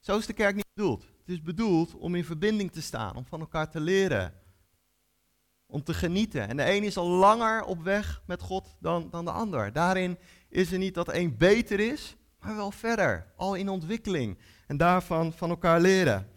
Zo 0.00 0.18
is 0.18 0.26
de 0.26 0.32
kerk 0.32 0.54
niet 0.54 0.66
bedoeld. 0.74 1.02
Het 1.02 1.28
is 1.28 1.42
bedoeld 1.42 1.94
om 1.94 2.14
in 2.14 2.24
verbinding 2.24 2.72
te 2.72 2.82
staan, 2.82 3.16
om 3.16 3.26
van 3.26 3.40
elkaar 3.40 3.70
te 3.70 3.80
leren. 3.80 4.40
om 5.66 5.82
te 5.82 5.94
genieten. 5.94 6.48
En 6.48 6.56
de 6.56 6.70
een 6.72 6.82
is 6.82 6.96
al 6.96 7.08
langer 7.08 7.64
op 7.64 7.82
weg 7.82 8.22
met 8.26 8.42
God 8.42 8.76
dan, 8.80 9.10
dan 9.10 9.24
de 9.24 9.30
ander. 9.30 9.72
Daarin 9.72 10.18
is 10.48 10.72
er 10.72 10.78
niet 10.78 10.94
dat 10.94 11.14
een 11.14 11.36
beter 11.36 11.80
is, 11.80 12.16
maar 12.40 12.56
wel 12.56 12.70
verder, 12.70 13.32
al 13.36 13.54
in 13.54 13.68
ontwikkeling. 13.68 14.38
En 14.66 14.76
daarvan 14.76 15.32
van 15.32 15.50
elkaar 15.50 15.80
leren. 15.80 16.28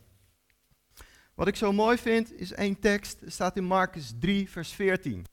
Wat 1.34 1.48
ik 1.48 1.56
zo 1.56 1.72
mooi 1.74 1.98
vind 1.98 2.34
is 2.34 2.52
één 2.52 2.80
tekst, 2.80 3.20
staat 3.26 3.58
in 3.58 3.64
Marcus 3.64 4.14
3, 4.20 4.50
vers 4.50 4.72
14. 4.74 5.26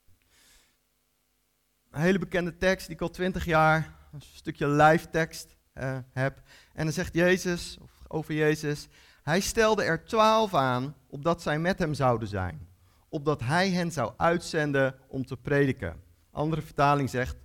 Een 1.92 2.00
hele 2.00 2.18
bekende 2.18 2.56
tekst 2.56 2.86
die 2.86 2.94
ik 2.94 3.02
al 3.02 3.10
twintig 3.10 3.44
jaar, 3.44 3.94
een 4.12 4.22
stukje 4.22 4.68
live 4.68 5.10
tekst 5.10 5.56
uh, 5.74 5.98
heb. 6.12 6.42
En 6.72 6.84
dan 6.84 6.92
zegt 6.92 7.14
Jezus, 7.14 7.78
of 7.82 7.90
over 8.08 8.34
Jezus, 8.34 8.88
hij 9.22 9.40
stelde 9.40 9.82
er 9.82 10.04
twaalf 10.04 10.54
aan, 10.54 10.94
opdat 11.08 11.42
zij 11.42 11.58
met 11.58 11.78
hem 11.78 11.94
zouden 11.94 12.28
zijn. 12.28 12.68
Opdat 13.08 13.40
hij 13.40 13.70
hen 13.70 13.92
zou 13.92 14.12
uitzenden 14.16 14.94
om 15.08 15.26
te 15.26 15.36
prediken. 15.36 16.02
Andere 16.30 16.62
vertaling 16.62 17.10
zegt, 17.10 17.36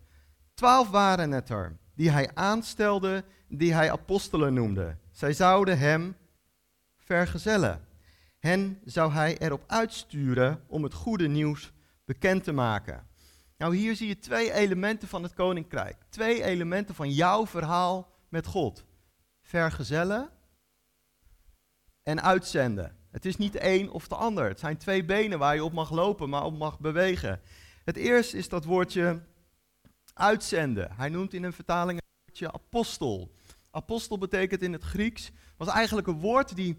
twaalf 0.53 0.89
waren 0.89 1.31
het 1.31 1.49
er, 1.49 1.77
die 1.95 2.11
hij 2.11 2.29
aanstelde, 2.33 3.23
die 3.47 3.73
hij 3.73 3.91
apostelen 3.91 4.53
noemde. 4.53 4.95
Zij 5.11 5.33
zouden 5.33 5.77
hem 5.77 6.15
vergezellen. 6.97 7.85
Hen 8.39 8.79
zou 8.85 9.11
hij 9.11 9.37
erop 9.37 9.63
uitsturen 9.67 10.61
om 10.67 10.83
het 10.83 10.93
goede 10.93 11.27
nieuws 11.27 11.71
bekend 12.05 12.43
te 12.43 12.51
maken. 12.51 13.07
Nou, 13.57 13.75
hier 13.75 13.95
zie 13.95 14.07
je 14.07 14.19
twee 14.19 14.51
elementen 14.51 15.07
van 15.07 15.23
het 15.23 15.33
koninkrijk. 15.33 15.97
Twee 16.09 16.43
elementen 16.43 16.95
van 16.95 17.11
jouw 17.11 17.47
verhaal 17.47 18.11
met 18.29 18.45
God. 18.45 18.85
Vergezellen 19.41 20.29
en 22.03 22.23
uitzenden. 22.23 22.95
Het 23.11 23.25
is 23.25 23.37
niet 23.37 23.61
een 23.61 23.89
of 23.89 24.07
de 24.07 24.15
ander. 24.15 24.47
Het 24.47 24.59
zijn 24.59 24.77
twee 24.77 25.05
benen 25.05 25.39
waar 25.39 25.55
je 25.55 25.63
op 25.63 25.73
mag 25.73 25.91
lopen, 25.91 26.29
maar 26.29 26.43
op 26.43 26.57
mag 26.57 26.79
bewegen. 26.79 27.41
Het 27.83 27.95
eerste 27.95 28.37
is 28.37 28.49
dat 28.49 28.65
woordje 28.65 29.21
uitzenden. 30.13 30.91
Hij 30.91 31.09
noemt 31.09 31.33
in 31.33 31.43
een 31.43 31.53
vertaling 31.53 31.99
het 31.99 32.25
woordje 32.25 32.51
apostel. 32.51 33.35
Apostel 33.71 34.17
betekent 34.17 34.61
in 34.61 34.73
het 34.73 34.83
Grieks, 34.83 35.31
was 35.57 35.67
eigenlijk 35.67 36.07
een 36.07 36.19
woord 36.19 36.55
die 36.55 36.77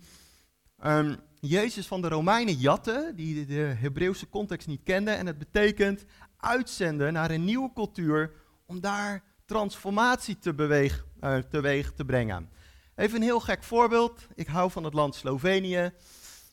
um, 0.84 1.16
Jezus 1.40 1.86
van 1.86 2.00
de 2.00 2.08
Romeinen 2.08 2.54
jatte, 2.54 3.12
die 3.14 3.46
de 3.46 3.74
Hebreeuwse 3.78 4.28
context 4.28 4.66
niet 4.66 4.82
kende. 4.82 5.10
En 5.10 5.26
het 5.26 5.38
betekent 5.38 6.04
uitzenden 6.40 7.12
naar 7.12 7.30
een 7.30 7.44
nieuwe 7.44 7.70
cultuur 7.74 8.32
om 8.66 8.80
daar 8.80 9.22
transformatie 9.46 10.38
te 10.38 10.54
beweeg, 10.54 11.06
uh, 11.20 11.36
teweeg 11.36 11.92
te 11.92 12.04
brengen. 12.04 12.50
Even 12.94 13.16
een 13.16 13.22
heel 13.22 13.40
gek 13.40 13.62
voorbeeld. 13.62 14.26
Ik 14.34 14.46
hou 14.46 14.70
van 14.70 14.84
het 14.84 14.94
land 14.94 15.14
Slovenië. 15.14 15.92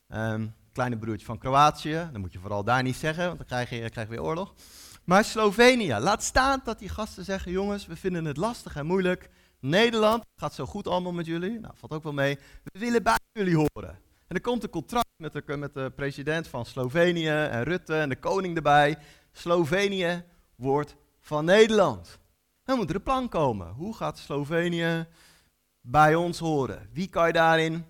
Um, 0.07 0.55
kleine 0.71 0.97
broertje 0.97 1.25
van 1.25 1.37
Kroatië. 1.37 2.09
Dat 2.11 2.21
moet 2.21 2.33
je 2.33 2.39
vooral 2.39 2.63
daar 2.63 2.83
niet 2.83 2.95
zeggen, 2.95 3.25
want 3.25 3.37
dan 3.37 3.47
krijg 3.47 3.69
je, 3.69 3.89
krijg 3.89 4.07
weer 4.07 4.23
oorlog. 4.23 4.53
Maar 5.03 5.23
Slovenië, 5.23 5.93
laat 5.99 6.23
staan 6.23 6.61
dat 6.63 6.79
die 6.79 6.89
gasten 6.89 7.25
zeggen: 7.25 7.51
jongens, 7.51 7.85
we 7.85 7.95
vinden 7.95 8.25
het 8.25 8.37
lastig 8.37 8.75
en 8.75 8.85
moeilijk. 8.85 9.29
Nederland 9.59 10.23
gaat 10.35 10.53
zo 10.53 10.65
goed 10.65 10.87
allemaal 10.87 11.11
met 11.11 11.25
jullie. 11.25 11.59
Nou, 11.59 11.73
valt 11.77 11.93
ook 11.93 12.03
wel 12.03 12.13
mee. 12.13 12.39
We 12.63 12.79
willen 12.79 13.03
bij 13.03 13.17
jullie 13.31 13.55
horen. 13.55 13.99
En 14.27 14.35
er 14.35 14.41
komt 14.41 14.63
een 14.63 14.69
contract 14.69 15.07
met 15.17 15.33
de, 15.33 15.57
met 15.57 15.73
de 15.73 15.91
president 15.95 16.47
van 16.47 16.65
Slovenië 16.65 17.27
en 17.27 17.63
Rutte 17.63 17.95
en 17.95 18.09
de 18.09 18.19
koning 18.19 18.55
erbij. 18.55 18.97
Slovenië 19.37 20.23
wordt 20.55 20.95
van 21.19 21.45
Nederland. 21.45 22.19
Dan 22.63 22.77
moet 22.77 22.89
er 22.89 22.95
een 22.95 23.03
plan 23.03 23.29
komen. 23.29 23.67
Hoe 23.67 23.95
gaat 23.95 24.17
Slovenië 24.17 25.07
bij 25.81 26.15
ons 26.15 26.39
horen? 26.39 26.89
Wie 26.93 27.07
kan 27.07 27.27
je 27.27 27.33
daarin 27.33 27.85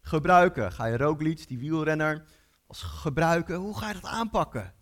gebruiken? 0.00 0.72
Ga 0.72 0.84
je 0.84 0.96
Roglic, 0.96 1.48
die 1.48 1.58
wielrenner, 1.58 2.24
als 2.66 2.82
gebruiken? 2.82 3.56
Hoe 3.56 3.78
ga 3.78 3.88
je 3.88 3.94
dat 3.94 4.04
aanpakken? 4.04 4.74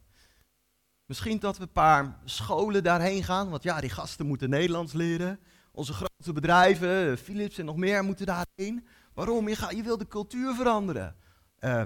Misschien 1.05 1.38
dat 1.38 1.57
we 1.57 1.62
een 1.62 1.73
paar 1.73 2.19
scholen 2.25 2.83
daarheen 2.83 3.25
gaan, 3.25 3.50
want 3.50 3.62
ja, 3.62 3.81
die 3.81 3.90
gasten 3.90 4.26
moeten 4.26 4.50
Nederlands 4.50 4.93
leren. 4.93 5.40
Onze 5.73 5.93
grote 5.93 6.33
bedrijven, 6.33 7.19
Philips 7.19 7.59
en 7.59 7.64
nog 7.64 7.76
meer, 7.76 8.05
moeten 8.05 8.26
daarheen. 8.26 8.87
Waarom? 9.14 9.49
Je, 9.49 9.83
wil 9.83 9.99
de 9.99 10.09
cultuur 10.09 10.55
veranderen. 10.55 11.17
Uh, 11.61 11.83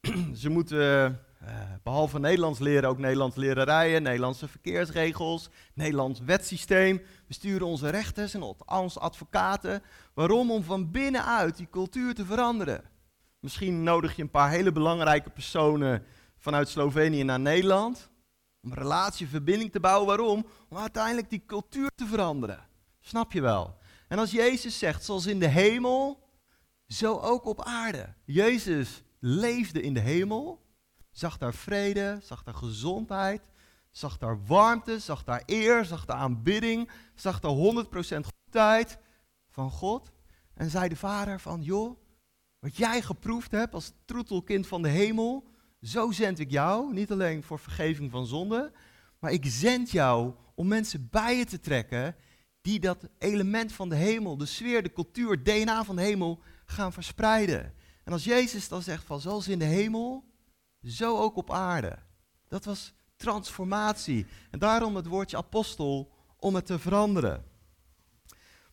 ze 0.42 0.48
moeten 0.48 1.20
behalve 1.82 2.18
Nederlands 2.18 2.58
leren 2.58 2.88
ook 2.88 2.98
Nederlands 2.98 3.36
leren 3.36 3.64
rijden, 3.64 4.02
Nederlandse 4.02 4.48
verkeersregels, 4.48 5.48
Nederlands 5.74 6.20
wetsysteem. 6.20 7.02
We 7.26 7.34
sturen 7.34 7.66
onze 7.66 7.88
rechters 7.88 8.34
en 8.34 8.42
onze 8.66 9.00
advocaten. 9.00 9.82
Waarom? 10.14 10.50
Om 10.50 10.62
van 10.62 10.90
binnenuit 10.90 11.56
die 11.56 11.68
cultuur 11.70 12.14
te 12.14 12.24
veranderen. 12.24 12.84
Misschien 13.40 13.82
nodig 13.82 14.16
je 14.16 14.22
een 14.22 14.30
paar 14.30 14.50
hele 14.50 14.72
belangrijke 14.72 15.30
personen 15.30 16.02
vanuit 16.36 16.68
Slovenië 16.68 17.22
naar 17.22 17.40
Nederland. 17.40 18.10
Om 18.62 18.70
een 18.70 18.78
relatie, 18.78 19.28
verbinding 19.28 19.72
te 19.72 19.80
bouwen. 19.80 20.06
Waarom? 20.06 20.46
Om 20.68 20.76
uiteindelijk 20.76 21.30
die 21.30 21.42
cultuur 21.46 21.90
te 21.94 22.06
veranderen. 22.06 22.66
Snap 23.00 23.32
je 23.32 23.40
wel? 23.40 23.76
En 24.08 24.18
als 24.18 24.30
Jezus 24.30 24.78
zegt, 24.78 25.04
zoals 25.04 25.26
in 25.26 25.38
de 25.38 25.48
hemel, 25.48 26.28
zo 26.86 27.18
ook 27.18 27.44
op 27.44 27.62
aarde. 27.64 28.14
Jezus 28.24 29.02
leefde 29.18 29.80
in 29.80 29.94
de 29.94 30.00
hemel 30.00 30.65
zag 31.18 31.38
daar 31.38 31.54
vrede, 31.54 32.18
zag 32.22 32.42
daar 32.42 32.54
gezondheid, 32.54 33.48
zag 33.90 34.18
daar 34.18 34.44
warmte, 34.46 34.98
zag 34.98 35.24
daar 35.24 35.42
eer, 35.46 35.84
zag 35.84 36.04
daar 36.04 36.16
aanbidding, 36.16 36.90
zag 37.14 37.40
daar 37.40 37.84
100% 38.20 38.26
goedheid 38.44 38.98
van 39.48 39.70
God. 39.70 40.10
En 40.54 40.70
zei 40.70 40.88
de 40.88 40.96
vader 40.96 41.40
van, 41.40 41.62
joh, 41.62 41.98
wat 42.58 42.76
jij 42.76 43.02
geproefd 43.02 43.50
hebt 43.50 43.74
als 43.74 43.92
troetelkind 44.04 44.66
van 44.66 44.82
de 44.82 44.88
hemel, 44.88 45.44
zo 45.82 46.10
zend 46.10 46.38
ik 46.38 46.50
jou, 46.50 46.92
niet 46.92 47.12
alleen 47.12 47.42
voor 47.42 47.58
vergeving 47.58 48.10
van 48.10 48.26
zonde, 48.26 48.72
maar 49.18 49.32
ik 49.32 49.44
zend 49.46 49.90
jou 49.90 50.34
om 50.54 50.68
mensen 50.68 51.08
bij 51.10 51.36
je 51.36 51.44
te 51.44 51.60
trekken 51.60 52.16
die 52.60 52.80
dat 52.80 53.08
element 53.18 53.72
van 53.72 53.88
de 53.88 53.96
hemel, 53.96 54.36
de 54.36 54.46
sfeer, 54.46 54.82
de 54.82 54.92
cultuur, 54.92 55.42
DNA 55.42 55.84
van 55.84 55.96
de 55.96 56.02
hemel 56.02 56.40
gaan 56.64 56.92
verspreiden. 56.92 57.74
En 58.04 58.12
als 58.12 58.24
Jezus 58.24 58.68
dan 58.68 58.82
zegt 58.82 59.04
van 59.04 59.20
zoals 59.20 59.48
in 59.48 59.58
de 59.58 59.64
hemel, 59.64 60.24
zo 60.86 61.18
ook 61.18 61.36
op 61.36 61.52
aarde. 61.52 61.98
Dat 62.48 62.64
was 62.64 62.94
transformatie. 63.16 64.26
En 64.50 64.58
daarom 64.58 64.96
het 64.96 65.06
woordje 65.06 65.36
apostel, 65.36 66.12
om 66.38 66.54
het 66.54 66.66
te 66.66 66.78
veranderen. 66.78 67.44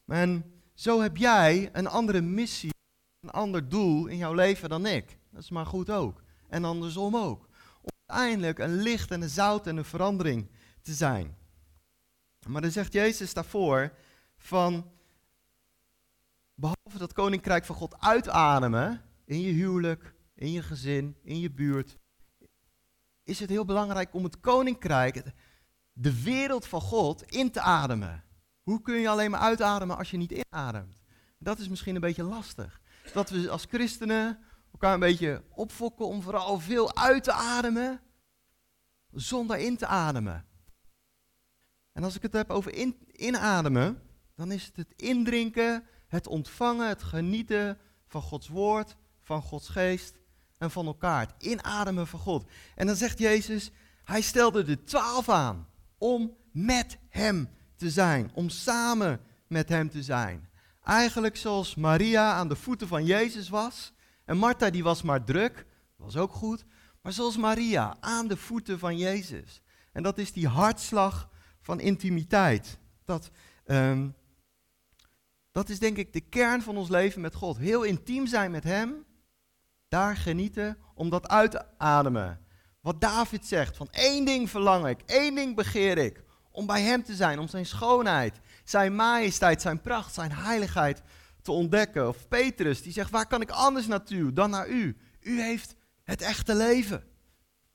En 0.06 0.62
zo 0.74 1.02
heb 1.02 1.18
jij 1.18 1.70
een 1.74 1.88
andere 1.88 2.22
missie, 2.22 2.74
een 3.20 3.30
ander 3.30 3.70
doel 3.70 4.06
in 4.06 4.18
jouw 4.18 4.34
leven 4.34 4.70
dan 4.70 4.86
ik. 4.86 5.18
Dat 5.32 5.42
is 5.42 5.50
maar 5.50 5.66
goed 5.66 5.90
ook. 5.90 6.24
En 6.50 6.64
andersom 6.64 7.16
ook. 7.16 7.48
Om 7.82 7.92
uiteindelijk 8.06 8.60
een 8.60 8.82
licht 8.82 9.12
en 9.12 9.22
een 9.22 9.30
zout 9.30 9.68
en 9.68 9.78
een 9.78 9.86
verandering 9.86 10.50
te 10.82 10.94
zijn. 10.94 11.38
Maar 12.48 12.62
dan 12.62 12.72
zegt 12.72 12.94
Jezus 12.94 13.34
daarvoor 13.34 13.94
van, 14.38 14.92
behalve 16.56 16.98
dat 16.98 17.14
koninkrijk 17.14 17.66
van 17.66 17.76
God 17.76 18.00
uitademen, 18.00 19.02
in 19.26 19.42
je 19.42 19.52
huwelijk, 19.52 20.14
in 20.36 20.52
je 20.52 20.62
gezin, 20.62 21.18
in 21.22 21.40
je 21.40 21.52
buurt, 21.52 21.98
is 23.24 23.40
het 23.40 23.50
heel 23.50 23.66
belangrijk 23.66 24.14
om 24.14 24.24
het 24.24 24.40
koninkrijk, 24.40 25.24
de 25.94 26.24
wereld 26.24 26.68
van 26.68 26.82
God, 26.82 27.24
in 27.24 27.52
te 27.52 27.62
ademen. 27.62 28.24
Hoe 28.62 28.82
kun 28.82 28.96
je 28.96 29.10
alleen 29.10 29.32
maar 29.32 29.40
uitademen 29.40 29.98
als 29.98 30.12
je 30.12 30.18
niet 30.18 30.32
inademt? 30.32 31.02
Dat 31.38 31.60
is 31.60 31.70
misschien 31.70 31.96
een 31.96 32.02
beetje 32.02 32.24
lastig. 32.24 32.82
Dat 33.14 33.30
we 33.30 33.50
als 33.50 33.66
christenen 33.70 34.40
elkaar 34.72 34.94
een 34.94 35.00
beetje 35.00 35.44
opfokken 35.50 36.08
om 36.08 36.22
vooral 36.22 36.60
veel 36.60 36.96
uit 36.96 37.24
te 37.24 37.32
ademen, 37.32 38.02
zonder 39.12 39.58
in 39.58 39.78
te 39.78 39.86
ademen. 39.86 40.46
En 41.92 42.04
als 42.04 42.16
ik 42.16 42.22
het 42.22 42.34
heb 42.34 42.50
over 42.50 42.74
in, 42.74 42.98
inademen, 43.12 44.02
dan 44.36 44.52
is 44.52 44.66
het 44.66 44.76
het 44.76 44.94
indrinken, 44.96 45.84
het 46.08 46.28
ontvangen, 46.28 46.88
het 46.88 47.04
genieten 47.04 47.78
van 48.08 48.22
Gods 48.22 48.48
woord, 48.48 48.96
van 49.22 49.42
Gods 49.42 49.70
geest 49.70 50.22
en 50.64 50.72
van 50.72 50.86
elkaar. 50.86 51.22
Het 51.22 51.34
inademen 51.38 52.08
van 52.08 52.20
God. 52.20 52.50
En 52.76 52.88
dan 52.88 52.96
zegt 52.96 53.20
Jezus, 53.20 53.72
hij 54.04 54.22
stelde 54.22 54.64
de 54.64 54.84
twaalf 54.84 55.30
aan 55.30 55.68
om 55.98 56.38
met 56.52 56.98
hem 57.10 57.50
te 57.76 57.90
zijn. 57.90 58.32
Om 58.34 58.50
samen 58.50 59.20
met 59.48 59.70
hem 59.70 59.90
te 59.90 60.04
zijn. 60.04 60.50
Eigenlijk 60.84 61.38
zoals 61.38 61.76
Maria 61.76 62.34
aan 62.34 62.48
de 62.48 62.56
voeten 62.56 62.88
van 62.88 63.06
Jezus 63.06 63.50
was. 63.50 63.94
En 64.26 64.38
Martha 64.38 64.70
die 64.70 64.84
was 64.84 65.02
maar 65.02 65.24
druk, 65.24 65.66
was 65.96 66.18
ook 66.18 66.32
goed. 66.32 66.66
Maar 67.02 67.14
zoals 67.14 67.38
Maria 67.38 67.98
aan 68.00 68.28
de 68.28 68.38
voeten 68.38 68.80
van 68.80 68.98
Jezus. 68.98 69.62
En 69.92 70.04
dat 70.04 70.18
is 70.18 70.32
die 70.32 70.48
hartslag 70.48 71.30
van 71.62 71.80
intimiteit. 71.80 72.80
Dat, 73.04 73.32
ehm, 73.66 74.10
dat 75.52 75.70
is 75.70 75.80
denk 75.80 75.98
ik 75.98 76.14
de 76.14 76.22
kern 76.22 76.62
van 76.62 76.78
ons 76.78 76.90
leven 76.90 77.22
met 77.22 77.36
God. 77.36 77.58
Heel 77.58 77.84
intiem 77.84 78.28
zijn 78.28 78.52
met 78.52 78.64
Hem 78.64 79.06
daar 79.94 80.18
genieten 80.18 80.78
om 80.96 81.10
dat 81.10 81.28
uit 81.28 81.52
te 81.52 81.66
ademen. 81.78 82.40
Wat 82.82 83.02
David 83.02 83.46
zegt, 83.46 83.78
van 83.78 83.88
één 83.92 84.26
ding 84.26 84.50
verlang 84.50 84.88
ik, 84.88 85.02
één 85.06 85.36
ding 85.36 85.56
begeer 85.56 85.98
ik. 85.98 86.24
Om 86.52 86.66
bij 86.66 86.82
hem 86.82 87.04
te 87.04 87.16
zijn, 87.16 87.40
om 87.40 87.48
zijn 87.48 87.66
schoonheid, 87.66 88.40
zijn 88.64 88.96
majesteit, 88.96 89.62
zijn 89.62 89.82
pracht, 89.82 90.14
zijn 90.14 90.32
heiligheid 90.32 91.02
te 91.42 91.52
ontdekken. 91.52 92.08
Of 92.08 92.28
Petrus, 92.28 92.82
die 92.82 92.94
zegt, 92.94 93.10
waar 93.10 93.28
kan 93.28 93.42
ik 93.42 93.52
anders 93.52 93.88
naartoe 93.88 94.34
dan 94.34 94.50
naar 94.50 94.68
u? 94.68 94.98
U 95.22 95.42
heeft 95.42 95.76
het 96.04 96.22
echte 96.22 96.56
leven. 96.56 97.04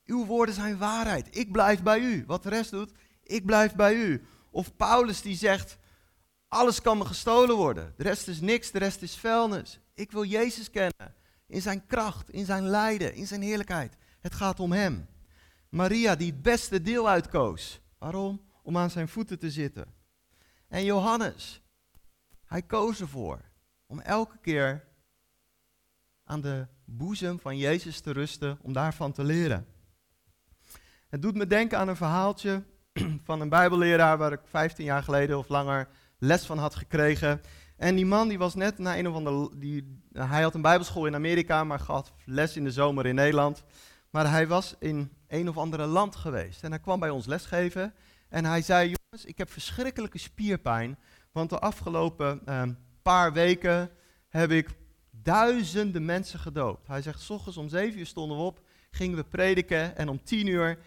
Uw 0.05 0.25
woorden 0.25 0.55
zijn 0.55 0.77
waarheid. 0.77 1.37
Ik 1.37 1.51
blijf 1.51 1.83
bij 1.83 1.99
u. 1.99 2.23
Wat 2.27 2.43
de 2.43 2.49
rest 2.49 2.71
doet, 2.71 2.91
ik 3.23 3.45
blijf 3.45 3.75
bij 3.75 3.93
u. 3.93 4.25
Of 4.51 4.75
Paulus 4.75 5.21
die 5.21 5.37
zegt, 5.37 5.77
alles 6.47 6.81
kan 6.81 6.97
me 6.97 7.05
gestolen 7.05 7.55
worden. 7.55 7.93
De 7.97 8.03
rest 8.03 8.27
is 8.27 8.41
niks, 8.41 8.71
de 8.71 8.79
rest 8.79 9.01
is 9.01 9.15
vuilnis. 9.15 9.79
Ik 9.93 10.11
wil 10.11 10.23
Jezus 10.23 10.69
kennen. 10.69 11.17
In 11.49 11.61
zijn 11.61 11.85
kracht, 11.85 12.29
in 12.29 12.45
zijn 12.45 12.63
lijden, 12.67 13.13
in 13.13 13.27
zijn 13.27 13.41
heerlijkheid. 13.41 13.97
Het 14.19 14.35
gaat 14.35 14.59
om 14.59 14.71
hem. 14.71 15.07
Maria 15.69 16.15
die 16.15 16.31
het 16.31 16.41
beste 16.41 16.81
deel 16.81 17.09
uitkoos. 17.09 17.81
Waarom? 17.97 18.41
Om 18.63 18.77
aan 18.77 18.89
zijn 18.89 19.07
voeten 19.07 19.39
te 19.39 19.51
zitten. 19.51 19.85
En 20.67 20.83
Johannes, 20.83 21.61
hij 22.45 22.61
koos 22.61 23.01
ervoor 23.01 23.41
om 23.85 23.99
elke 23.99 24.37
keer 24.41 24.87
aan 26.23 26.41
de 26.41 26.67
boezem 26.85 27.39
van 27.39 27.57
Jezus 27.57 27.99
te 27.99 28.11
rusten, 28.11 28.57
om 28.61 28.73
daarvan 28.73 29.11
te 29.11 29.23
leren. 29.23 29.67
Het 31.09 31.21
doet 31.21 31.35
me 31.35 31.47
denken 31.47 31.77
aan 31.77 31.87
een 31.87 31.95
verhaaltje 31.95 32.63
van 33.27 33.41
een 33.41 33.49
bijbelleraar 33.49 34.17
waar 34.17 34.31
ik 34.31 34.41
15 34.43 34.85
jaar 34.85 35.03
geleden 35.03 35.37
of 35.37 35.47
langer 35.47 35.87
les 36.17 36.45
van 36.45 36.57
had 36.57 36.75
gekregen. 36.75 37.41
En 37.79 37.95
die 37.95 38.05
man 38.05 38.27
die 38.27 38.37
was 38.37 38.55
net 38.55 38.77
naar 38.77 38.97
een 38.97 39.07
of 39.07 39.15
andere, 39.15 39.49
die, 39.55 40.01
hij 40.13 40.41
had 40.41 40.55
een 40.55 40.61
bijbelschool 40.61 41.05
in 41.05 41.15
Amerika, 41.15 41.63
maar 41.63 41.79
gaf 41.79 42.13
les 42.25 42.55
in 42.57 42.63
de 42.63 42.71
zomer 42.71 43.05
in 43.05 43.15
Nederland. 43.15 43.63
Maar 44.09 44.29
hij 44.29 44.47
was 44.47 44.75
in 44.79 45.11
een 45.27 45.49
of 45.49 45.57
andere 45.57 45.85
land 45.85 46.15
geweest 46.15 46.63
en 46.63 46.69
hij 46.69 46.79
kwam 46.79 46.99
bij 46.99 47.09
ons 47.09 47.25
lesgeven. 47.25 47.93
En 48.29 48.45
hij 48.45 48.61
zei, 48.61 48.83
jongens, 48.83 49.25
ik 49.25 49.37
heb 49.37 49.51
verschrikkelijke 49.51 50.17
spierpijn, 50.17 50.97
want 51.31 51.49
de 51.49 51.59
afgelopen 51.59 52.41
ehm, 52.45 52.73
paar 53.01 53.33
weken 53.33 53.89
heb 54.29 54.51
ik 54.51 54.69
duizenden 55.11 56.05
mensen 56.05 56.39
gedoopt. 56.39 56.87
Hij 56.87 57.01
zegt, 57.01 57.21
s 57.21 57.29
ochtends 57.29 57.57
om 57.57 57.69
zeven 57.69 57.99
uur 57.99 58.05
stonden 58.05 58.37
we 58.37 58.43
op, 58.43 58.61
gingen 58.91 59.17
we 59.17 59.23
prediken 59.23 59.97
en 59.97 60.09
om 60.09 60.23
tien 60.23 60.47
uur 60.47 60.77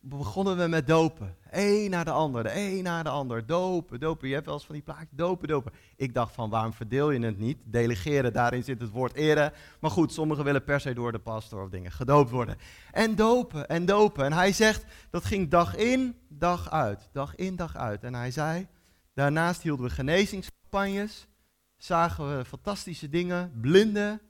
begonnen 0.00 0.56
we 0.56 0.66
met 0.66 0.86
dopen. 0.86 1.36
Eén 1.50 1.90
naar 1.90 2.04
de 2.04 2.10
ander, 2.10 2.42
de 2.42 2.54
een 2.54 2.82
naar 2.82 3.04
de 3.04 3.10
ander. 3.10 3.46
Dopen, 3.46 4.00
dopen. 4.00 4.28
Je 4.28 4.34
hebt 4.34 4.46
wel 4.46 4.54
eens 4.54 4.64
van 4.66 4.74
die 4.74 4.84
plaatjes, 4.84 5.08
dopen, 5.10 5.48
dopen. 5.48 5.72
Ik 5.96 6.14
dacht 6.14 6.34
van, 6.34 6.50
waarom 6.50 6.72
verdeel 6.72 7.10
je 7.10 7.20
het 7.20 7.38
niet? 7.38 7.58
Delegeren, 7.64 8.32
daarin 8.32 8.64
zit 8.64 8.80
het 8.80 8.90
woord 8.90 9.14
eren. 9.14 9.52
Maar 9.80 9.90
goed, 9.90 10.12
sommigen 10.12 10.44
willen 10.44 10.64
per 10.64 10.80
se 10.80 10.94
door 10.94 11.12
de 11.12 11.18
pastor 11.18 11.62
of 11.62 11.70
dingen 11.70 11.92
gedoopt 11.92 12.30
worden. 12.30 12.56
En 12.92 13.14
dopen, 13.14 13.68
en 13.68 13.86
dopen. 13.86 14.24
En 14.24 14.32
hij 14.32 14.52
zegt, 14.52 14.84
dat 15.10 15.24
ging 15.24 15.50
dag 15.50 15.76
in, 15.76 16.16
dag 16.28 16.70
uit. 16.70 17.08
Dag 17.12 17.34
in, 17.34 17.56
dag 17.56 17.76
uit. 17.76 18.04
En 18.04 18.14
hij 18.14 18.30
zei, 18.30 18.66
daarnaast 19.14 19.62
hielden 19.62 19.86
we 19.86 19.90
genezingscampagnes. 19.90 21.28
Zagen 21.76 22.36
we 22.36 22.44
fantastische 22.44 23.08
dingen. 23.08 23.52
Blinden 23.60 24.20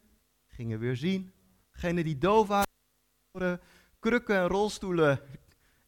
gingen 0.46 0.78
weer 0.78 0.96
zien. 0.96 1.32
Degenen 1.72 2.04
die 2.04 2.18
doof 2.18 2.48
waren, 2.48 3.60
krukken 3.98 4.36
en 4.36 4.46
rolstoelen 4.46 5.20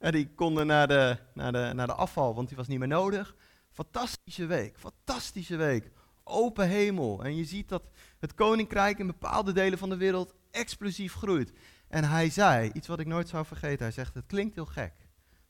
en 0.03 0.13
die 0.13 0.29
konden 0.35 0.67
naar 0.67 0.89
de, 0.89 1.17
naar, 1.35 1.53
de, 1.53 1.71
naar 1.75 1.87
de 1.87 1.95
afval, 1.95 2.35
want 2.35 2.49
die 2.49 2.57
was 2.57 2.67
niet 2.67 2.79
meer 2.79 2.89
nodig. 2.89 3.37
Fantastische 3.71 4.47
week, 4.47 4.79
fantastische 4.79 5.57
week. 5.57 5.91
Open 6.25 6.69
hemel. 6.69 7.25
En 7.25 7.37
je 7.37 7.45
ziet 7.45 7.69
dat 7.69 7.83
het 8.19 8.35
koninkrijk 8.35 8.99
in 8.99 9.07
bepaalde 9.07 9.53
delen 9.53 9.79
van 9.79 9.89
de 9.89 9.97
wereld 9.97 10.35
explosief 10.51 11.15
groeit. 11.15 11.53
En 11.89 12.05
hij 12.05 12.31
zei, 12.31 12.71
iets 12.73 12.87
wat 12.87 13.01
ik 13.01 13.07
nooit 13.07 13.29
zou 13.29 13.47
vergeten, 13.47 13.83
hij 13.83 13.91
zegt, 13.93 14.15
het 14.15 14.27
klinkt 14.27 14.55
heel 14.55 14.67
gek. 14.67 14.93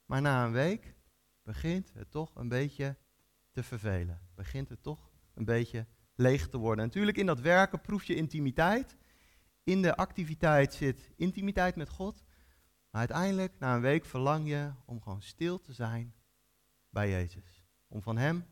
Maar 0.06 0.21
na 0.21 0.44
een 0.44 0.52
week 0.52 0.94
begint 1.42 1.90
het 1.94 2.11
toch 2.11 2.30
een 2.35 2.49
beetje 2.49 2.97
te 3.52 3.62
vervelen. 3.62 4.21
Begint 4.35 4.68
het 4.68 4.82
toch 4.82 5.11
een 5.35 5.44
beetje 5.44 5.87
leeg 6.14 6.49
te 6.49 6.59
worden. 6.59 6.85
natuurlijk 6.85 7.16
in 7.16 7.26
dat 7.26 7.40
werken 7.40 7.80
proef 7.80 8.04
je 8.04 8.14
intimiteit. 8.14 8.97
In 9.64 9.82
de 9.82 9.97
activiteit 9.97 10.75
zit 10.75 11.11
intimiteit 11.16 11.76
met 11.76 11.88
God. 11.88 12.23
Maar 12.92 13.00
uiteindelijk, 13.00 13.52
na 13.58 13.75
een 13.75 13.80
week, 13.80 14.04
verlang 14.04 14.49
je 14.49 14.70
om 14.84 15.02
gewoon 15.02 15.22
stil 15.22 15.61
te 15.61 15.72
zijn 15.72 16.14
bij 16.88 17.11
Jezus. 17.11 17.64
Om 17.88 18.02
van 18.02 18.16
Hem 18.16 18.46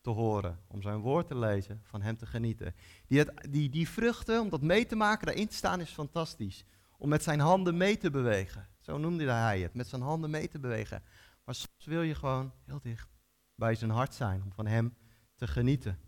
te 0.00 0.10
horen, 0.10 0.60
om 0.66 0.82
zijn 0.82 0.98
woord 0.98 1.26
te 1.26 1.36
lezen, 1.36 1.80
van 1.84 2.02
Hem 2.02 2.16
te 2.16 2.26
genieten. 2.26 2.74
Die, 3.06 3.18
het, 3.18 3.32
die, 3.50 3.68
die 3.68 3.88
vruchten, 3.88 4.40
om 4.40 4.48
dat 4.48 4.62
mee 4.62 4.86
te 4.86 4.96
maken, 4.96 5.26
daarin 5.26 5.48
te 5.48 5.54
staan, 5.54 5.80
is 5.80 5.90
fantastisch. 5.90 6.64
Om 6.98 7.08
met 7.08 7.22
zijn 7.22 7.40
handen 7.40 7.76
mee 7.76 7.98
te 7.98 8.10
bewegen. 8.10 8.68
Zo 8.78 8.98
noemde 8.98 9.30
hij 9.30 9.60
het, 9.60 9.74
met 9.74 9.86
zijn 9.86 10.02
handen 10.02 10.30
mee 10.30 10.48
te 10.48 10.58
bewegen. 10.58 11.02
Maar 11.44 11.54
soms 11.54 11.84
wil 11.84 12.02
je 12.02 12.14
gewoon 12.14 12.52
heel 12.64 12.80
dicht 12.80 13.08
bij 13.54 13.74
zijn 13.74 13.90
hart 13.90 14.14
zijn, 14.14 14.42
om 14.42 14.52
van 14.52 14.66
Hem 14.66 14.96
te 15.34 15.46
genieten. 15.46 15.98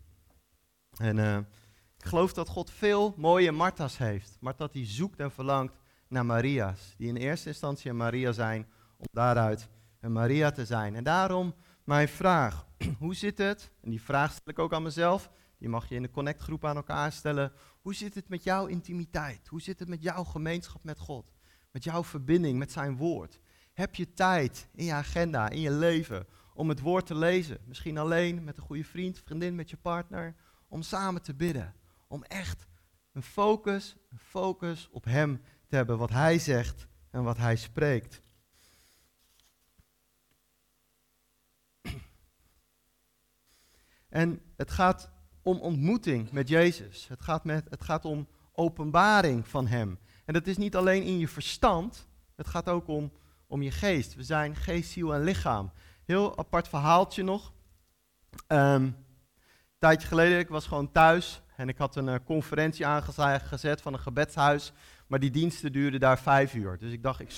En 0.97 1.17
uh, 1.17 1.37
ik 1.97 2.05
geloof 2.05 2.33
dat 2.33 2.49
God 2.49 2.71
veel 2.71 3.13
mooie 3.17 3.51
Martha's 3.51 3.97
heeft, 3.97 4.37
maar 4.39 4.55
dat 4.55 4.73
hij 4.73 4.85
zoekt 4.85 5.19
en 5.19 5.31
verlangt 5.31 5.80
naar 6.11 6.25
Maria's, 6.25 6.93
die 6.97 7.07
in 7.07 7.15
eerste 7.15 7.47
instantie 7.47 7.89
een 7.89 7.97
Maria 7.97 8.31
zijn, 8.31 8.67
om 8.97 9.05
daaruit 9.11 9.69
een 9.99 10.11
Maria 10.11 10.51
te 10.51 10.65
zijn. 10.65 10.95
En 10.95 11.03
daarom 11.03 11.55
mijn 11.83 12.07
vraag, 12.07 12.65
hoe 12.99 13.15
zit 13.15 13.37
het, 13.37 13.71
en 13.81 13.89
die 13.89 14.01
vraag 14.01 14.31
stel 14.31 14.51
ik 14.53 14.59
ook 14.59 14.73
aan 14.73 14.83
mezelf, 14.83 15.31
die 15.57 15.69
mag 15.69 15.89
je 15.89 15.95
in 15.95 16.01
de 16.01 16.09
connectgroep 16.09 16.65
aan 16.65 16.75
elkaar 16.75 17.11
stellen, 17.11 17.51
hoe 17.81 17.95
zit 17.95 18.15
het 18.15 18.29
met 18.29 18.43
jouw 18.43 18.65
intimiteit? 18.65 19.47
Hoe 19.47 19.61
zit 19.61 19.79
het 19.79 19.89
met 19.89 20.03
jouw 20.03 20.23
gemeenschap 20.23 20.83
met 20.83 20.99
God? 20.99 21.31
Met 21.71 21.83
jouw 21.83 22.03
verbinding 22.03 22.59
met 22.59 22.71
zijn 22.71 22.97
woord? 22.97 23.39
Heb 23.73 23.95
je 23.95 24.13
tijd 24.13 24.67
in 24.73 24.85
je 24.85 24.93
agenda, 24.93 25.49
in 25.49 25.59
je 25.59 25.71
leven, 25.71 26.27
om 26.53 26.69
het 26.69 26.79
woord 26.79 27.05
te 27.05 27.15
lezen? 27.15 27.57
Misschien 27.65 27.97
alleen 27.97 28.43
met 28.43 28.57
een 28.57 28.63
goede 28.63 28.83
vriend, 28.83 29.19
vriendin, 29.19 29.55
met 29.55 29.69
je 29.69 29.77
partner, 29.77 30.35
om 30.67 30.81
samen 30.81 31.21
te 31.21 31.33
bidden. 31.33 31.75
Om 32.07 32.23
echt 32.23 32.67
een 33.11 33.23
focus, 33.23 33.95
een 34.09 34.19
focus 34.19 34.89
op 34.91 35.05
hem 35.05 35.41
te 35.71 35.77
hebben 35.77 35.97
wat 35.97 36.09
hij 36.09 36.39
zegt 36.39 36.87
en 37.09 37.23
wat 37.23 37.37
hij 37.37 37.55
spreekt. 37.55 38.21
En 44.09 44.41
het 44.55 44.71
gaat 44.71 45.11
om 45.41 45.59
ontmoeting 45.59 46.31
met 46.31 46.47
Jezus. 46.47 47.07
Het 47.07 47.21
gaat, 47.21 47.43
met, 47.43 47.67
het 47.69 47.83
gaat 47.83 48.05
om 48.05 48.27
openbaring 48.51 49.47
van 49.47 49.67
Hem. 49.67 49.99
En 50.25 50.33
dat 50.33 50.47
is 50.47 50.57
niet 50.57 50.75
alleen 50.75 51.03
in 51.03 51.19
je 51.19 51.27
verstand, 51.27 52.07
het 52.35 52.47
gaat 52.47 52.69
ook 52.69 52.87
om, 52.87 53.11
om 53.47 53.61
je 53.61 53.71
geest. 53.71 54.15
We 54.15 54.23
zijn 54.23 54.55
geest, 54.55 54.91
ziel 54.91 55.13
en 55.13 55.23
lichaam. 55.23 55.71
Heel 56.05 56.37
apart 56.37 56.67
verhaaltje 56.67 57.23
nog. 57.23 57.53
Um, 58.47 58.83
een 58.83 58.95
tijdje 59.77 60.07
geleden, 60.07 60.39
ik 60.39 60.49
was 60.49 60.67
gewoon 60.67 60.91
thuis 60.91 61.41
en 61.55 61.69
ik 61.69 61.77
had 61.77 61.95
een 61.95 62.07
uh, 62.07 62.15
conferentie 62.25 62.85
aangezet 62.85 63.81
van 63.81 63.93
een 63.93 63.99
gebedshuis 63.99 64.73
maar 65.11 65.19
die 65.19 65.31
diensten 65.31 65.71
duurden 65.71 65.99
daar 65.99 66.19
vijf 66.19 66.53
uur. 66.53 66.77
Dus 66.79 66.91
ik 66.91 67.03
dacht, 67.03 67.19
ik, 67.19 67.29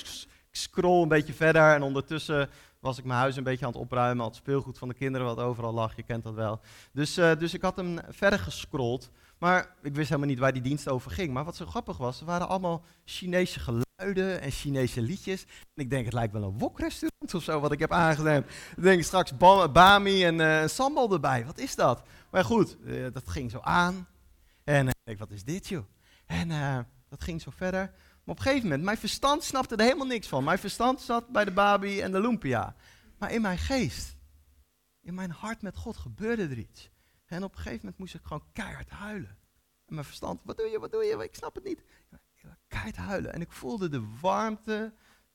scroll 0.52 1.02
een 1.02 1.08
beetje 1.08 1.34
verder. 1.34 1.74
En 1.74 1.82
ondertussen 1.82 2.50
was 2.80 2.98
ik 2.98 3.06
mijn 3.06 3.20
huis 3.20 3.36
een 3.36 3.44
beetje 3.44 3.66
aan 3.66 3.72
het 3.72 3.82
opruimen. 3.82 4.24
Had 4.24 4.36
speelgoed 4.36 4.78
van 4.78 4.88
de 4.88 4.94
kinderen 4.94 5.28
wat 5.28 5.38
overal 5.38 5.74
lag. 5.74 5.96
Je 5.96 6.04
kent 6.04 6.24
dat 6.24 6.34
wel. 6.34 6.60
Dus, 6.92 7.18
uh, 7.18 7.36
dus 7.36 7.54
ik 7.54 7.62
had 7.62 7.76
hem 7.76 7.98
verder 8.10 8.40
gescrolld. 8.40 9.12
Maar 9.38 9.76
ik 9.82 9.96
wist 9.96 10.10
helemaal 10.10 10.30
niet 10.30 10.40
waar 10.40 10.54
die 10.54 10.62
dienst 10.62 10.90
over 10.90 11.12
ging. 11.12 11.34
Maar 11.34 11.44
wat 11.44 11.56
zo 11.56 11.66
grappig 11.66 11.98
was, 11.98 12.20
er 12.20 12.26
waren 12.26 12.48
allemaal 12.48 12.84
Chinese 13.06 13.60
geluiden 13.60 14.42
en 14.42 14.52
Chinese 14.52 15.02
liedjes. 15.02 15.44
En 15.44 15.84
ik 15.84 15.90
denk, 15.90 16.06
het 16.06 16.14
lijkt 16.14 16.34
wel 16.34 16.44
een 16.44 16.58
wokrestaurant 16.58 17.34
of 17.34 17.44
zo 17.44 17.60
wat 17.60 17.72
ik 17.72 17.80
heb 17.80 17.92
aangezet. 17.92 18.46
Dan 18.76 18.84
denk 18.84 19.00
ik 19.00 19.06
straks 19.06 19.38
bami 19.72 20.26
en 20.26 20.40
uh, 20.40 20.68
sambal 20.68 21.14
erbij. 21.14 21.46
Wat 21.46 21.60
is 21.60 21.76
dat? 21.76 22.04
Maar 22.32 22.46
goed, 22.46 22.78
uh, 22.86 23.08
dat 23.14 23.30
ging 23.30 23.52
zo 23.52 23.60
aan. 23.60 24.08
En 24.64 24.88
ik 24.88 24.94
denk, 25.04 25.20
wat 25.20 25.32
is 25.32 25.44
dit 25.44 25.68
joh? 25.68 25.84
En 26.26 26.52
dat 27.14 27.24
ging 27.24 27.42
zo 27.42 27.52
verder. 27.52 27.82
Maar 27.92 28.36
op 28.36 28.38
een 28.38 28.42
gegeven 28.42 28.64
moment, 28.64 28.84
mijn 28.84 28.98
verstand 28.98 29.44
snapte 29.44 29.76
er 29.76 29.84
helemaal 29.84 30.08
niks 30.08 30.28
van. 30.28 30.44
Mijn 30.44 30.60
verstand 30.60 31.02
zat 31.02 31.28
bij 31.28 31.46
de 31.46 31.52
babi 31.52 32.02
en 32.02 32.12
de 32.12 32.22
lumpia. 32.22 32.76
Maar 33.18 33.32
in 33.32 33.42
mijn 33.42 33.58
geest, 33.58 34.16
in 35.02 35.14
mijn 35.14 35.32
hart 35.32 35.62
met 35.62 35.78
God 35.78 35.98
gebeurde 35.98 36.44
er 36.44 36.58
iets. 36.58 36.90
En 37.26 37.44
op 37.44 37.52
een 37.52 37.58
gegeven 37.58 37.80
moment 37.80 37.98
moest 37.98 38.14
ik 38.14 38.22
gewoon 38.24 38.46
keihard 38.54 38.90
huilen. 38.90 39.38
En 39.86 39.94
mijn 39.94 40.06
verstand, 40.06 40.42
wat 40.44 40.58
doe 40.58 40.68
je, 40.68 40.80
wat 40.80 40.92
doe 40.92 41.04
je, 41.04 41.24
ik 41.24 41.36
snap 41.36 41.56
het 41.56 41.64
niet. 41.64 41.84
Keihard 42.68 42.96
huilen. 42.96 43.34
En 43.34 43.42
ik 43.42 43.52
voelde 43.52 43.90
de 43.90 44.08
warmte, 44.22 44.94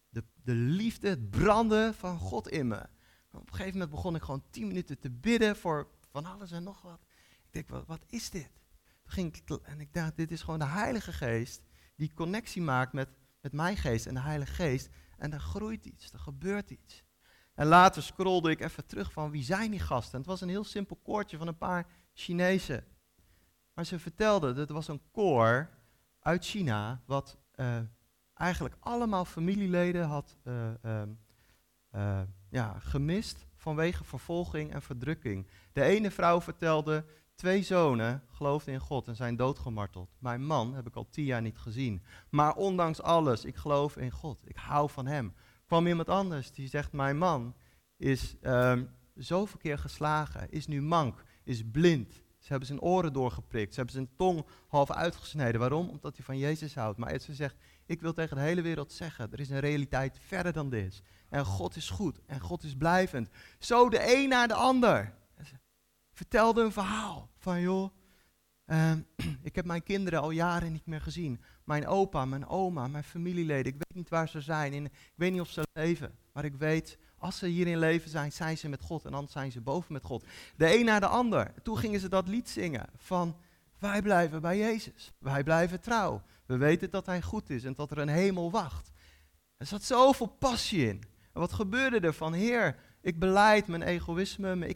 de, 0.08 0.24
de 0.42 0.54
liefde, 0.54 1.08
het 1.08 1.30
branden 1.30 1.94
van 1.94 2.18
God 2.18 2.48
in 2.48 2.68
me. 2.68 2.86
Op 3.30 3.40
een 3.40 3.48
gegeven 3.48 3.72
moment 3.72 3.90
begon 3.90 4.14
ik 4.14 4.22
gewoon 4.22 4.44
tien 4.50 4.66
minuten 4.66 4.98
te 4.98 5.10
bidden 5.10 5.56
voor 5.56 5.88
van 6.10 6.26
alles 6.26 6.50
en 6.50 6.62
nog 6.62 6.82
wat. 6.82 7.00
Ik 7.44 7.52
denk, 7.52 7.68
wat, 7.68 7.86
wat 7.86 8.04
is 8.06 8.30
dit? 8.30 8.50
Toen 9.02 9.12
ging 9.12 9.42
en 9.62 9.80
ik 9.80 9.92
dacht, 9.92 10.16
dit 10.16 10.30
is 10.30 10.42
gewoon 10.42 10.58
de 10.58 10.64
Heilige 10.64 11.12
Geest 11.12 11.66
die 11.98 12.14
connectie 12.14 12.62
maakt 12.62 12.92
met, 12.92 13.08
met 13.40 13.52
mijn 13.52 13.76
geest 13.76 14.06
en 14.06 14.14
de 14.14 14.20
Heilige 14.20 14.52
Geest. 14.52 14.88
En 15.16 15.32
er 15.32 15.40
groeit 15.40 15.84
iets, 15.84 16.12
er 16.12 16.18
gebeurt 16.18 16.70
iets. 16.70 17.04
En 17.54 17.66
later 17.66 18.02
scrolde 18.02 18.50
ik 18.50 18.60
even 18.60 18.86
terug 18.86 19.12
van 19.12 19.30
wie 19.30 19.42
zijn 19.44 19.70
die 19.70 19.80
gasten. 19.80 20.12
En 20.12 20.18
het 20.18 20.28
was 20.28 20.40
een 20.40 20.48
heel 20.48 20.64
simpel 20.64 20.96
koortje 20.96 21.36
van 21.36 21.46
een 21.46 21.58
paar 21.58 21.86
Chinezen. 22.12 22.84
Maar 23.74 23.84
ze 23.84 23.98
vertelden 23.98 24.48
dat 24.48 24.58
het 24.58 24.70
was 24.70 24.88
een 24.88 25.02
koor 25.10 25.70
uit 26.20 26.44
China, 26.44 27.02
wat 27.06 27.38
uh, 27.56 27.78
eigenlijk 28.34 28.76
allemaal 28.80 29.24
familieleden 29.24 30.06
had 30.06 30.36
uh, 30.44 31.02
uh, 31.94 32.20
ja, 32.50 32.78
gemist 32.78 33.46
vanwege 33.56 34.04
vervolging 34.04 34.72
en 34.72 34.82
verdrukking. 34.82 35.46
De 35.72 35.82
ene 35.82 36.10
vrouw 36.10 36.40
vertelde 36.40 37.04
twee 37.38 37.62
zonen 37.62 38.22
geloofden 38.30 38.74
in 38.74 38.80
God 38.80 39.08
en 39.08 39.16
zijn 39.16 39.36
doodgemarteld. 39.36 40.16
Mijn 40.18 40.46
man 40.46 40.74
heb 40.74 40.86
ik 40.86 40.94
al 40.94 41.08
tien 41.10 41.24
jaar 41.24 41.42
niet 41.42 41.58
gezien. 41.58 42.02
Maar 42.30 42.54
ondanks 42.54 43.02
alles, 43.02 43.44
ik 43.44 43.56
geloof 43.56 43.96
in 43.96 44.10
God. 44.10 44.40
Ik 44.44 44.56
hou 44.56 44.90
van 44.90 45.06
hem. 45.06 45.34
Kwam 45.66 45.86
iemand 45.86 46.08
anders 46.08 46.52
die 46.52 46.68
zegt, 46.68 46.92
mijn 46.92 47.18
man 47.18 47.54
is 47.96 48.36
um, 48.42 48.90
zoveel 49.14 49.58
keer 49.58 49.78
geslagen, 49.78 50.50
is 50.50 50.66
nu 50.66 50.82
mank, 50.82 51.24
is 51.44 51.62
blind. 51.72 52.12
Ze 52.38 52.48
hebben 52.48 52.66
zijn 52.66 52.80
oren 52.80 53.12
doorgeprikt, 53.12 53.70
ze 53.70 53.76
hebben 53.76 53.94
zijn 53.94 54.16
tong 54.16 54.46
half 54.68 54.90
uitgesneden. 54.90 55.60
Waarom? 55.60 55.88
Omdat 55.88 56.16
hij 56.16 56.24
van 56.24 56.38
Jezus 56.38 56.74
houdt. 56.74 56.98
Maar 56.98 57.18
ze 57.18 57.34
zegt, 57.34 57.56
ik 57.86 58.00
wil 58.00 58.12
tegen 58.12 58.36
de 58.36 58.42
hele 58.42 58.62
wereld 58.62 58.92
zeggen, 58.92 59.32
er 59.32 59.40
is 59.40 59.50
een 59.50 59.60
realiteit 59.60 60.18
verder 60.26 60.52
dan 60.52 60.70
dit. 60.70 61.02
En 61.28 61.44
God 61.44 61.76
is 61.76 61.90
goed 61.90 62.20
en 62.26 62.40
God 62.40 62.62
is 62.62 62.74
blijvend. 62.74 63.28
Zo 63.58 63.88
de 63.88 64.16
een 64.16 64.28
naar 64.28 64.48
de 64.48 64.54
ander. 64.54 65.17
Vertelde 66.18 66.62
een 66.62 66.72
verhaal 66.72 67.30
van 67.36 67.60
joh, 67.60 67.90
ehm, 68.64 69.00
ik 69.48 69.54
heb 69.54 69.64
mijn 69.64 69.82
kinderen 69.82 70.20
al 70.20 70.30
jaren 70.30 70.72
niet 70.72 70.86
meer 70.86 71.00
gezien. 71.00 71.40
Mijn 71.64 71.86
opa, 71.86 72.24
mijn 72.24 72.46
oma, 72.46 72.88
mijn 72.88 73.04
familieleden. 73.04 73.72
Ik 73.72 73.78
weet 73.78 73.94
niet 73.94 74.08
waar 74.08 74.28
ze 74.28 74.40
zijn. 74.40 74.84
ik 74.84 74.92
weet 75.14 75.32
niet 75.32 75.40
of 75.40 75.50
ze 75.50 75.62
leven. 75.72 76.18
Maar 76.32 76.44
ik 76.44 76.54
weet, 76.54 76.98
als 77.18 77.38
ze 77.38 77.46
hier 77.46 77.66
in 77.66 77.78
leven 77.78 78.10
zijn, 78.10 78.32
zijn 78.32 78.58
ze 78.58 78.68
met 78.68 78.80
God. 78.80 79.04
En 79.04 79.14
anders 79.14 79.32
zijn 79.32 79.52
ze 79.52 79.60
boven 79.60 79.92
met 79.92 80.04
God. 80.04 80.24
De 80.56 80.78
een 80.78 80.84
naar 80.84 81.00
de 81.00 81.06
ander. 81.06 81.52
Toen 81.62 81.78
gingen 81.78 82.00
ze 82.00 82.08
dat 82.08 82.28
lied 82.28 82.48
zingen 82.48 82.86
van 82.96 83.36
wij 83.78 84.02
blijven 84.02 84.40
bij 84.40 84.58
Jezus. 84.58 85.12
Wij 85.18 85.42
blijven 85.42 85.80
trouw. 85.80 86.22
We 86.46 86.56
weten 86.56 86.90
dat 86.90 87.06
Hij 87.06 87.22
goed 87.22 87.50
is 87.50 87.64
en 87.64 87.74
dat 87.74 87.90
er 87.90 87.98
een 87.98 88.08
hemel 88.08 88.50
wacht. 88.50 88.90
Er 89.56 89.66
zat 89.66 89.82
zoveel 89.82 90.36
passie 90.38 90.88
in. 90.88 91.02
Wat 91.32 91.52
gebeurde 91.52 92.00
er 92.00 92.14
van, 92.14 92.32
Heer, 92.32 92.76
ik 93.00 93.18
beleid 93.18 93.66
mijn 93.66 93.82
egoïsme, 93.82 94.56
mijn 94.56 94.70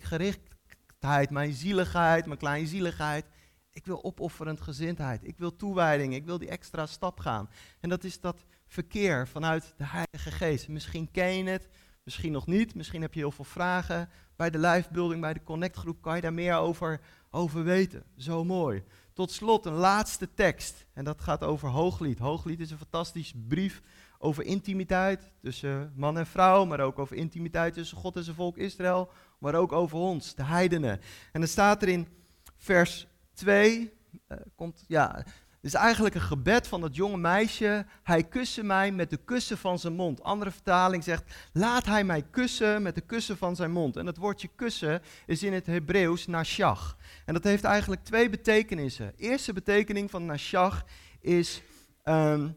mijn 1.31 1.53
zieligheid, 1.53 2.27
mijn 2.27 2.39
kleinzieligheid. 2.39 3.27
Ik 3.71 3.87
wil 3.87 4.05
opofferend 4.05 4.61
gezindheid. 4.61 5.25
Ik 5.25 5.39
wil 5.39 5.57
toewijding. 5.57 6.15
Ik 6.15 6.25
wil 6.25 6.39
die 6.39 6.49
extra 6.49 6.87
stap 6.87 7.21
gaan. 7.21 7.51
En 7.81 7.89
dat 7.89 8.05
is 8.05 8.21
dat 8.21 8.45
verkeer 8.67 9.29
vanuit 9.29 9.75
de 9.77 9.85
Heilige 9.87 10.31
Geest. 10.31 10.69
Misschien 10.69 11.11
ken 11.11 11.35
je 11.35 11.45
het, 11.45 11.69
misschien 12.05 12.33
nog 12.33 12.47
niet. 12.47 12.75
Misschien 12.75 13.03
heb 13.03 13.15
je 13.15 13.21
heel 13.21 13.31
veel 13.31 13.45
vragen. 13.45 14.09
Bij 14.37 14.51
de 14.51 14.59
livebuilding, 14.59 15.21
bij 15.21 15.33
de 15.33 15.43
Connect 15.43 15.77
groep 15.77 16.03
kan 16.03 16.17
je 16.17 16.23
daar 16.23 16.33
meer 16.33 16.57
over, 16.57 17.01
over 17.31 17.65
weten. 17.65 18.05
Zo 18.17 18.45
mooi. 18.45 18.83
Tot 19.13 19.31
slot 19.31 19.67
een 19.67 19.73
laatste 19.73 20.35
tekst. 20.35 20.87
En 20.93 21.05
dat 21.05 21.21
gaat 21.21 21.43
over 21.43 21.69
Hooglied. 21.69 22.19
Hooglied 22.19 22.61
is 22.61 22.71
een 22.71 22.79
fantastisch 22.79 23.33
brief 23.49 23.83
over 24.19 24.45
intimiteit 24.45 25.33
tussen 25.41 25.93
man 25.97 26.19
en 26.19 26.27
vrouw, 26.27 26.65
maar 26.65 26.81
ook 26.81 26.99
over 26.99 27.17
intimiteit 27.17 27.75
tussen 27.75 27.97
God 27.97 28.17
en 28.17 28.25
zijn 28.25 28.37
volk 28.37 28.57
Israël, 28.57 29.11
maar 29.43 29.55
ook 29.55 29.73
over 29.73 29.99
ons, 29.99 30.35
de 30.35 30.45
heidenen. 30.45 31.01
En 31.33 31.41
dan 31.41 31.49
staat 31.49 31.83
er 31.83 31.89
in 31.89 32.09
vers 32.57 33.07
2, 33.33 33.79
uh, 33.79 33.89
eh, 34.27 34.39
komt, 34.55 34.85
ja, 34.89 35.25
is 35.61 35.75
eigenlijk 35.75 36.15
een 36.15 36.21
gebed 36.21 36.69
van 36.69 36.81
dat 36.81 36.97
jonge 36.97 37.17
meisje. 37.17 37.87
Hij 38.03 38.23
kussen 38.23 38.67
mij 38.67 38.93
met 38.93 39.11
de 39.11 39.17
kussen 39.17 39.59
van 39.59 39.79
zijn 39.79 39.93
mond. 39.93 40.23
Andere 40.23 40.51
vertaling 40.51 41.05
zegt, 41.05 41.35
laat 41.53 41.87
hij 41.87 42.05
mij 42.05 42.23
kussen 42.31 42.83
met 42.83 42.95
de 42.95 43.01
kussen 43.01 43.37
van 43.37 43.57
zijn 43.57 43.73
mond. 43.73 43.97
En 43.97 44.07
het 44.07 44.17
woordje 44.17 44.49
kussen 44.55 45.03
is 45.27 45.43
in 45.43 45.53
het 45.53 45.67
Hebreeuws 45.67 46.27
nashach. 46.27 46.97
En 47.27 47.35
dat 47.35 47.45
heeft 47.45 47.65
eigenlijk 47.65 48.05
twee 48.05 48.29
betekenissen. 48.29 49.13
De 49.17 49.23
eerste 49.23 49.53
betekening 49.53 50.11
van 50.11 50.27
nashach 50.27 50.85
is, 51.21 51.63
ehm, 52.03 52.49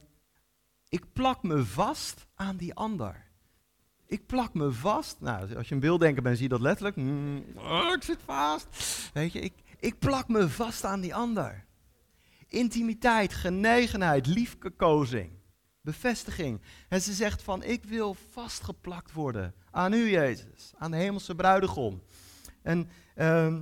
ik 0.89 1.13
plak 1.13 1.43
me 1.43 1.65
vast 1.65 2.25
aan 2.35 2.57
die 2.57 2.73
ander. 2.73 3.24
Ik 4.15 4.25
plak 4.25 4.54
me 4.54 4.71
vast. 4.71 5.17
Nou, 5.19 5.56
als 5.56 5.67
je 5.67 5.73
een 5.73 5.80
beelddenker 5.80 6.23
bent, 6.23 6.36
zie 6.36 6.43
je 6.43 6.49
dat 6.49 6.62
letterlijk. 6.62 6.95
Mm, 6.95 7.45
oh, 7.56 7.91
ik 7.95 8.04
zit 8.04 8.19
vast. 8.25 8.67
Weet 9.13 9.32
je, 9.32 9.39
ik, 9.39 9.54
ik 9.80 9.99
plak 9.99 10.28
me 10.28 10.49
vast 10.49 10.84
aan 10.84 11.01
die 11.01 11.15
ander. 11.15 11.65
Intimiteit, 12.47 13.34
genegenheid, 13.34 14.28
liefkozing, 14.28 15.32
bevestiging. 15.82 16.62
En 16.89 17.01
ze 17.01 17.13
zegt 17.13 17.41
van, 17.41 17.63
ik 17.63 17.84
wil 17.84 18.13
vastgeplakt 18.32 19.12
worden 19.12 19.54
aan 19.71 19.93
u, 19.93 20.10
Jezus, 20.10 20.73
aan 20.78 20.91
de 20.91 20.97
hemelse 20.97 21.36
bruidegom. 21.36 22.01
En 22.62 22.89
ehm, 23.15 23.62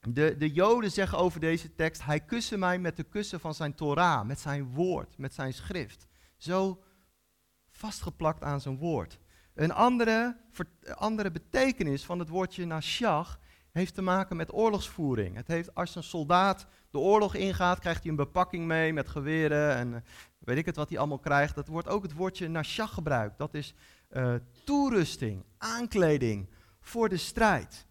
de, 0.00 0.36
de 0.38 0.50
Joden 0.50 0.90
zeggen 0.90 1.18
over 1.18 1.40
deze 1.40 1.74
tekst, 1.74 2.04
hij 2.04 2.20
kussen 2.20 2.58
mij 2.58 2.78
met 2.78 2.96
de 2.96 3.04
kussen 3.04 3.40
van 3.40 3.54
zijn 3.54 3.74
Torah, 3.74 4.26
met 4.26 4.40
zijn 4.40 4.64
woord, 4.64 5.18
met 5.18 5.34
zijn 5.34 5.52
schrift. 5.52 6.06
Zo 6.36 6.82
vastgeplakt 7.70 8.42
aan 8.42 8.60
zijn 8.60 8.76
woord. 8.76 9.18
Een 9.54 9.72
andere, 9.72 10.36
andere 10.94 11.30
betekenis 11.30 12.04
van 12.04 12.18
het 12.18 12.28
woordje 12.28 12.64
nashach 12.64 13.38
heeft 13.72 13.94
te 13.94 14.02
maken 14.02 14.36
met 14.36 14.54
oorlogsvoering. 14.54 15.36
Het 15.36 15.48
heeft, 15.48 15.74
als 15.74 15.94
een 15.94 16.02
soldaat 16.02 16.66
de 16.90 16.98
oorlog 16.98 17.34
ingaat, 17.34 17.78
krijgt 17.78 18.02
hij 18.02 18.10
een 18.10 18.16
bepakking 18.16 18.66
mee 18.66 18.92
met 18.92 19.08
geweren 19.08 19.74
en 19.74 19.94
eh, 19.94 20.00
weet 20.38 20.56
ik 20.56 20.66
het 20.66 20.76
wat 20.76 20.88
hij 20.88 20.98
allemaal 20.98 21.18
krijgt. 21.18 21.54
Dat 21.54 21.68
wordt 21.68 21.88
ook 21.88 22.02
het 22.02 22.12
woordje 22.12 22.48
nashach 22.48 22.94
gebruikt. 22.94 23.38
Dat 23.38 23.54
is 23.54 23.74
uh, 24.10 24.34
toerusting, 24.64 25.44
aankleding 25.58 26.48
voor 26.80 27.08
de 27.08 27.16
strijd. 27.16 27.86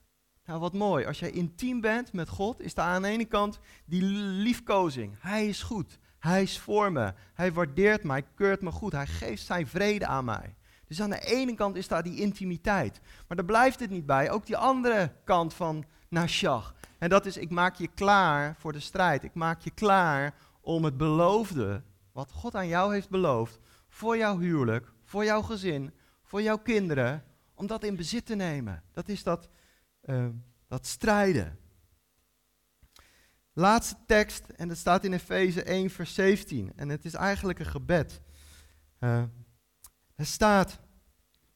Nou, 0.45 0.59
wat 0.59 0.73
mooi. 0.73 1.05
Als 1.05 1.19
jij 1.19 1.31
intiem 1.31 1.81
bent 1.81 2.13
met 2.13 2.29
God, 2.29 2.61
is 2.61 2.73
daar 2.73 2.85
aan 2.85 3.01
de 3.01 3.07
ene 3.07 3.25
kant 3.25 3.59
die 3.85 4.01
liefkozing. 4.03 5.15
Hij 5.19 5.47
is 5.47 5.63
goed. 5.63 5.99
Hij 6.19 6.41
is 6.41 6.59
voor 6.59 6.91
me. 6.91 7.13
Hij 7.33 7.53
waardeert 7.53 8.03
mij, 8.03 8.23
keurt 8.35 8.61
me 8.61 8.71
goed. 8.71 8.91
Hij 8.91 9.07
geeft 9.07 9.45
zijn 9.45 9.67
vrede 9.67 10.05
aan 10.05 10.25
mij. 10.25 10.55
Dus 10.89 11.01
aan 11.01 11.09
de 11.09 11.25
ene 11.25 11.55
kant 11.55 11.75
is 11.75 11.87
daar 11.87 12.03
die 12.03 12.19
intimiteit. 12.19 13.01
Maar 13.27 13.37
daar 13.37 13.45
blijft 13.45 13.79
het 13.79 13.89
niet 13.89 14.05
bij. 14.05 14.31
Ook 14.31 14.45
die 14.45 14.57
andere 14.57 15.11
kant 15.23 15.53
van 15.53 15.85
Nashach. 16.07 16.75
En 16.97 17.09
dat 17.09 17.25
is, 17.25 17.37
ik 17.37 17.49
maak 17.49 17.75
je 17.75 17.87
klaar 17.87 18.55
voor 18.57 18.71
de 18.71 18.79
strijd. 18.79 19.23
Ik 19.23 19.33
maak 19.33 19.61
je 19.61 19.71
klaar 19.71 20.35
om 20.61 20.83
het 20.83 20.97
beloofde, 20.97 21.83
wat 22.11 22.31
God 22.31 22.55
aan 22.55 22.67
jou 22.67 22.93
heeft 22.93 23.09
beloofd, 23.09 23.59
voor 23.89 24.17
jouw 24.17 24.37
huwelijk, 24.39 24.91
voor 25.03 25.23
jouw 25.23 25.41
gezin, 25.41 25.93
voor 26.23 26.41
jouw 26.41 26.57
kinderen, 26.57 27.23
om 27.53 27.67
dat 27.67 27.83
in 27.83 27.95
bezit 27.95 28.25
te 28.25 28.35
nemen. 28.35 28.83
Dat 28.91 29.07
is 29.07 29.23
dat, 29.23 29.49
uh, 30.05 30.27
dat 30.67 30.87
strijden. 30.87 31.59
Laatste 33.53 33.95
tekst, 34.05 34.45
en 34.49 34.67
dat 34.67 34.77
staat 34.77 35.03
in 35.03 35.13
Efeze 35.13 35.63
1, 35.63 35.89
vers 35.89 36.13
17. 36.13 36.71
En 36.75 36.89
het 36.89 37.05
is 37.05 37.13
eigenlijk 37.13 37.59
een 37.59 37.65
gebed. 37.65 38.21
Uh, 38.99 39.23
er 40.19 40.25
staat, 40.25 40.79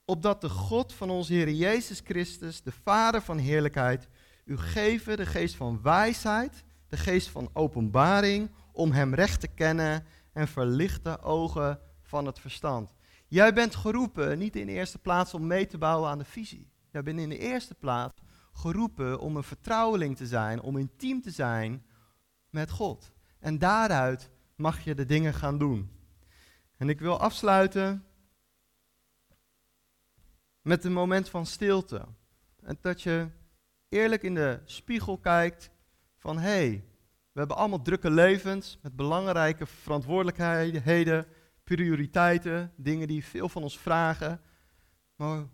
opdat 0.05 0.41
de 0.41 0.49
God 0.49 0.93
van 0.93 1.09
onze 1.09 1.33
Heer 1.33 1.49
Jezus 1.49 2.01
Christus, 2.03 2.61
de 2.61 2.71
Vader 2.71 3.21
van 3.21 3.37
heerlijkheid, 3.37 4.07
u 4.45 4.57
geven 4.57 5.17
de 5.17 5.25
geest 5.25 5.55
van 5.55 5.81
wijsheid, 5.81 6.63
de 6.87 6.97
geest 6.97 7.29
van 7.29 7.49
openbaring, 7.53 8.51
om 8.71 8.91
Hem 8.91 9.13
recht 9.13 9.39
te 9.39 9.47
kennen 9.47 10.05
en 10.33 10.47
verlichte 10.47 11.21
ogen 11.21 11.79
van 12.01 12.25
het 12.25 12.39
verstand. 12.39 12.93
Jij 13.27 13.53
bent 13.53 13.75
geroepen 13.75 14.37
niet 14.37 14.55
in 14.55 14.65
de 14.65 14.71
eerste 14.71 14.99
plaats 14.99 15.33
om 15.33 15.47
mee 15.47 15.67
te 15.67 15.77
bouwen 15.77 16.09
aan 16.09 16.17
de 16.17 16.25
visie. 16.25 16.71
Jij 16.91 17.03
bent 17.03 17.19
in 17.19 17.29
de 17.29 17.37
eerste 17.37 17.75
plaats 17.75 18.21
geroepen 18.53 19.19
om 19.19 19.35
een 19.35 19.43
vertrouweling 19.43 20.17
te 20.17 20.27
zijn, 20.27 20.61
om 20.61 20.77
intiem 20.77 21.21
te 21.21 21.31
zijn 21.31 21.85
met 22.49 22.71
God. 22.71 23.11
En 23.39 23.57
daaruit 23.57 24.29
mag 24.55 24.83
je 24.83 24.95
de 24.95 25.05
dingen 25.05 25.33
gaan 25.33 25.57
doen. 25.57 25.91
En 26.77 26.89
ik 26.89 26.99
wil 26.99 27.19
afsluiten 27.19 28.05
met 30.63 30.83
een 30.83 30.93
moment 30.93 31.29
van 31.29 31.45
stilte. 31.45 32.05
En 32.61 32.77
dat 32.81 33.01
je 33.01 33.29
eerlijk 33.89 34.23
in 34.23 34.35
de 34.35 34.61
spiegel 34.65 35.17
kijkt 35.17 35.69
van 36.17 36.37
hé, 36.37 36.49
hey, 36.49 36.85
we 37.31 37.39
hebben 37.39 37.57
allemaal 37.57 37.81
drukke 37.81 38.09
levens 38.09 38.79
met 38.81 38.95
belangrijke 38.95 39.65
verantwoordelijkheden, 39.65 41.25
prioriteiten, 41.63 42.73
dingen 42.75 43.07
die 43.07 43.25
veel 43.25 43.49
van 43.49 43.63
ons 43.63 43.79
vragen. 43.79 44.41
Maar 45.15 45.47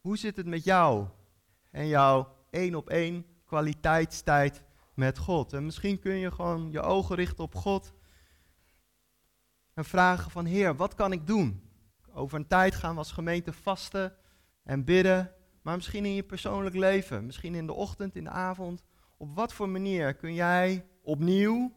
hoe 0.00 0.16
zit 0.18 0.36
het 0.36 0.46
met 0.46 0.64
jou 0.64 1.06
en 1.70 1.86
jouw 1.86 2.36
één 2.50 2.74
op 2.74 2.88
één 2.88 3.26
kwaliteitstijd 3.44 4.64
met 4.94 5.18
God? 5.18 5.52
En 5.52 5.64
misschien 5.64 5.98
kun 5.98 6.14
je 6.14 6.30
gewoon 6.30 6.70
je 6.70 6.80
ogen 6.80 7.16
richten 7.16 7.44
op 7.44 7.54
God 7.54 7.94
en 9.74 9.84
vragen 9.84 10.30
van 10.30 10.44
Heer, 10.44 10.76
wat 10.76 10.94
kan 10.94 11.12
ik 11.12 11.26
doen? 11.26 11.63
Over 12.14 12.38
een 12.38 12.46
tijd 12.46 12.74
gaan 12.74 12.92
we 12.92 12.98
als 12.98 13.12
gemeente 13.12 13.52
vasten 13.52 14.16
en 14.62 14.84
bidden. 14.84 15.32
Maar 15.62 15.76
misschien 15.76 16.04
in 16.04 16.14
je 16.14 16.22
persoonlijk 16.22 16.74
leven, 16.74 17.26
misschien 17.26 17.54
in 17.54 17.66
de 17.66 17.72
ochtend, 17.72 18.16
in 18.16 18.24
de 18.24 18.30
avond. 18.30 18.82
Op 19.16 19.34
wat 19.34 19.52
voor 19.52 19.68
manier 19.68 20.14
kun 20.14 20.34
jij 20.34 20.86
opnieuw, 21.02 21.72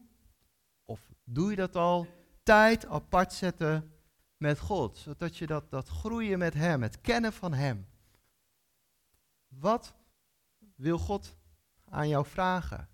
of 0.84 1.00
doe 1.24 1.50
je 1.50 1.56
dat 1.56 1.76
al, 1.76 2.06
tijd 2.42 2.86
apart 2.86 3.32
zetten 3.32 3.92
met 4.36 4.58
God? 4.58 4.96
Zodat 4.96 5.36
je 5.36 5.46
dat, 5.46 5.70
dat 5.70 5.88
groeien 5.88 6.38
met 6.38 6.54
Hem, 6.54 6.82
het 6.82 7.00
kennen 7.00 7.32
van 7.32 7.52
Hem. 7.52 7.86
Wat 9.48 9.94
wil 10.76 10.98
God 10.98 11.36
aan 11.84 12.08
jou 12.08 12.26
vragen 12.26 12.88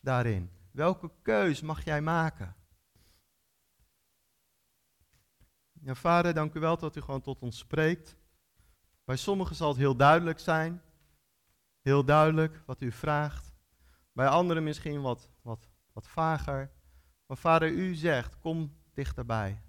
daarin? 0.00 0.50
Welke 0.70 1.10
keus 1.22 1.60
mag 1.60 1.84
jij 1.84 2.00
maken? 2.00 2.56
Ja, 5.82 5.94
vader, 5.94 6.34
dank 6.34 6.54
u 6.54 6.60
wel 6.60 6.78
dat 6.78 6.96
u 6.96 7.00
gewoon 7.00 7.20
tot 7.20 7.42
ons 7.42 7.58
spreekt. 7.58 8.16
Bij 9.04 9.16
sommigen 9.16 9.56
zal 9.56 9.68
het 9.68 9.76
heel 9.76 9.96
duidelijk 9.96 10.38
zijn. 10.38 10.82
Heel 11.80 12.04
duidelijk 12.04 12.62
wat 12.66 12.80
u 12.80 12.92
vraagt. 12.92 13.52
Bij 14.12 14.28
anderen 14.28 14.62
misschien 14.62 15.00
wat, 15.00 15.30
wat, 15.42 15.68
wat 15.92 16.06
vager. 16.06 16.70
Maar 17.26 17.36
vader, 17.36 17.68
u 17.68 17.94
zegt, 17.94 18.38
kom 18.38 18.76
dichterbij. 18.94 19.62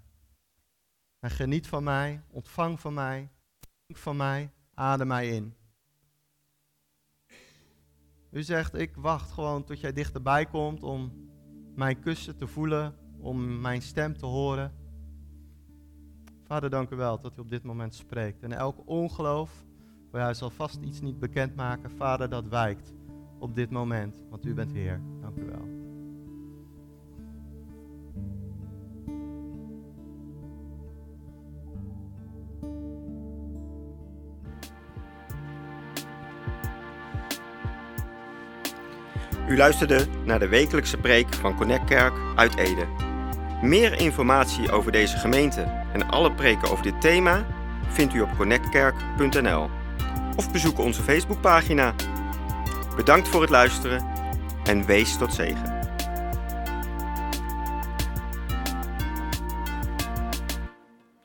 En 1.18 1.30
geniet 1.30 1.66
van 1.66 1.82
mij, 1.82 2.22
ontvang 2.28 2.80
van 2.80 2.94
mij, 2.94 3.30
drink 3.86 4.00
van 4.00 4.16
mij, 4.16 4.50
adem 4.74 5.06
mij 5.06 5.28
in. 5.28 5.54
U 8.30 8.42
zegt, 8.42 8.74
ik 8.74 8.94
wacht 8.96 9.30
gewoon 9.30 9.64
tot 9.64 9.80
jij 9.80 9.92
dichterbij 9.92 10.46
komt 10.46 10.82
om 10.82 11.28
mijn 11.74 12.00
kussen 12.00 12.36
te 12.36 12.46
voelen, 12.46 12.96
om 13.18 13.60
mijn 13.60 13.82
stem 13.82 14.16
te 14.16 14.26
horen. 14.26 14.74
Vader, 16.50 16.70
dank 16.70 16.90
u 16.90 16.96
wel 16.96 17.20
dat 17.20 17.32
u 17.36 17.40
op 17.40 17.50
dit 17.50 17.62
moment 17.62 17.94
spreekt. 17.94 18.42
En 18.42 18.52
elk 18.52 18.76
ongeloof, 18.84 19.64
waar 20.10 20.22
hij 20.22 20.34
zal 20.34 20.50
vast 20.50 20.78
iets 20.82 21.00
niet 21.00 21.18
bekendmaken, 21.18 21.90
Vader, 21.90 22.28
dat 22.30 22.48
wijkt 22.48 22.94
op 23.38 23.54
dit 23.54 23.70
moment, 23.70 24.16
want 24.30 24.46
u 24.46 24.54
bent 24.54 24.72
Heer. 24.72 25.00
Dank 25.20 25.36
u 25.36 25.44
wel. 25.44 25.68
U 39.48 39.56
luisterde 39.56 40.06
naar 40.24 40.38
de 40.38 40.48
wekelijkse 40.48 40.96
preek 40.96 41.34
van 41.34 41.56
Connect 41.56 41.84
Kerk 41.84 42.14
uit 42.36 42.56
Ede. 42.56 43.09
Meer 43.62 44.00
informatie 44.00 44.70
over 44.70 44.92
deze 44.92 45.16
gemeente 45.16 45.60
en 45.92 46.10
alle 46.10 46.32
preken 46.32 46.70
over 46.70 46.82
dit 46.82 47.00
thema 47.00 47.46
vindt 47.88 48.14
u 48.14 48.20
op 48.20 48.36
connectkerk.nl 48.36 49.70
of 50.36 50.50
bezoek 50.52 50.78
onze 50.78 51.02
Facebookpagina. 51.02 51.94
Bedankt 52.96 53.28
voor 53.28 53.40
het 53.40 53.50
luisteren 53.50 54.06
en 54.64 54.86
wees 54.86 55.16
tot 55.16 55.34
zegen. 55.34 55.69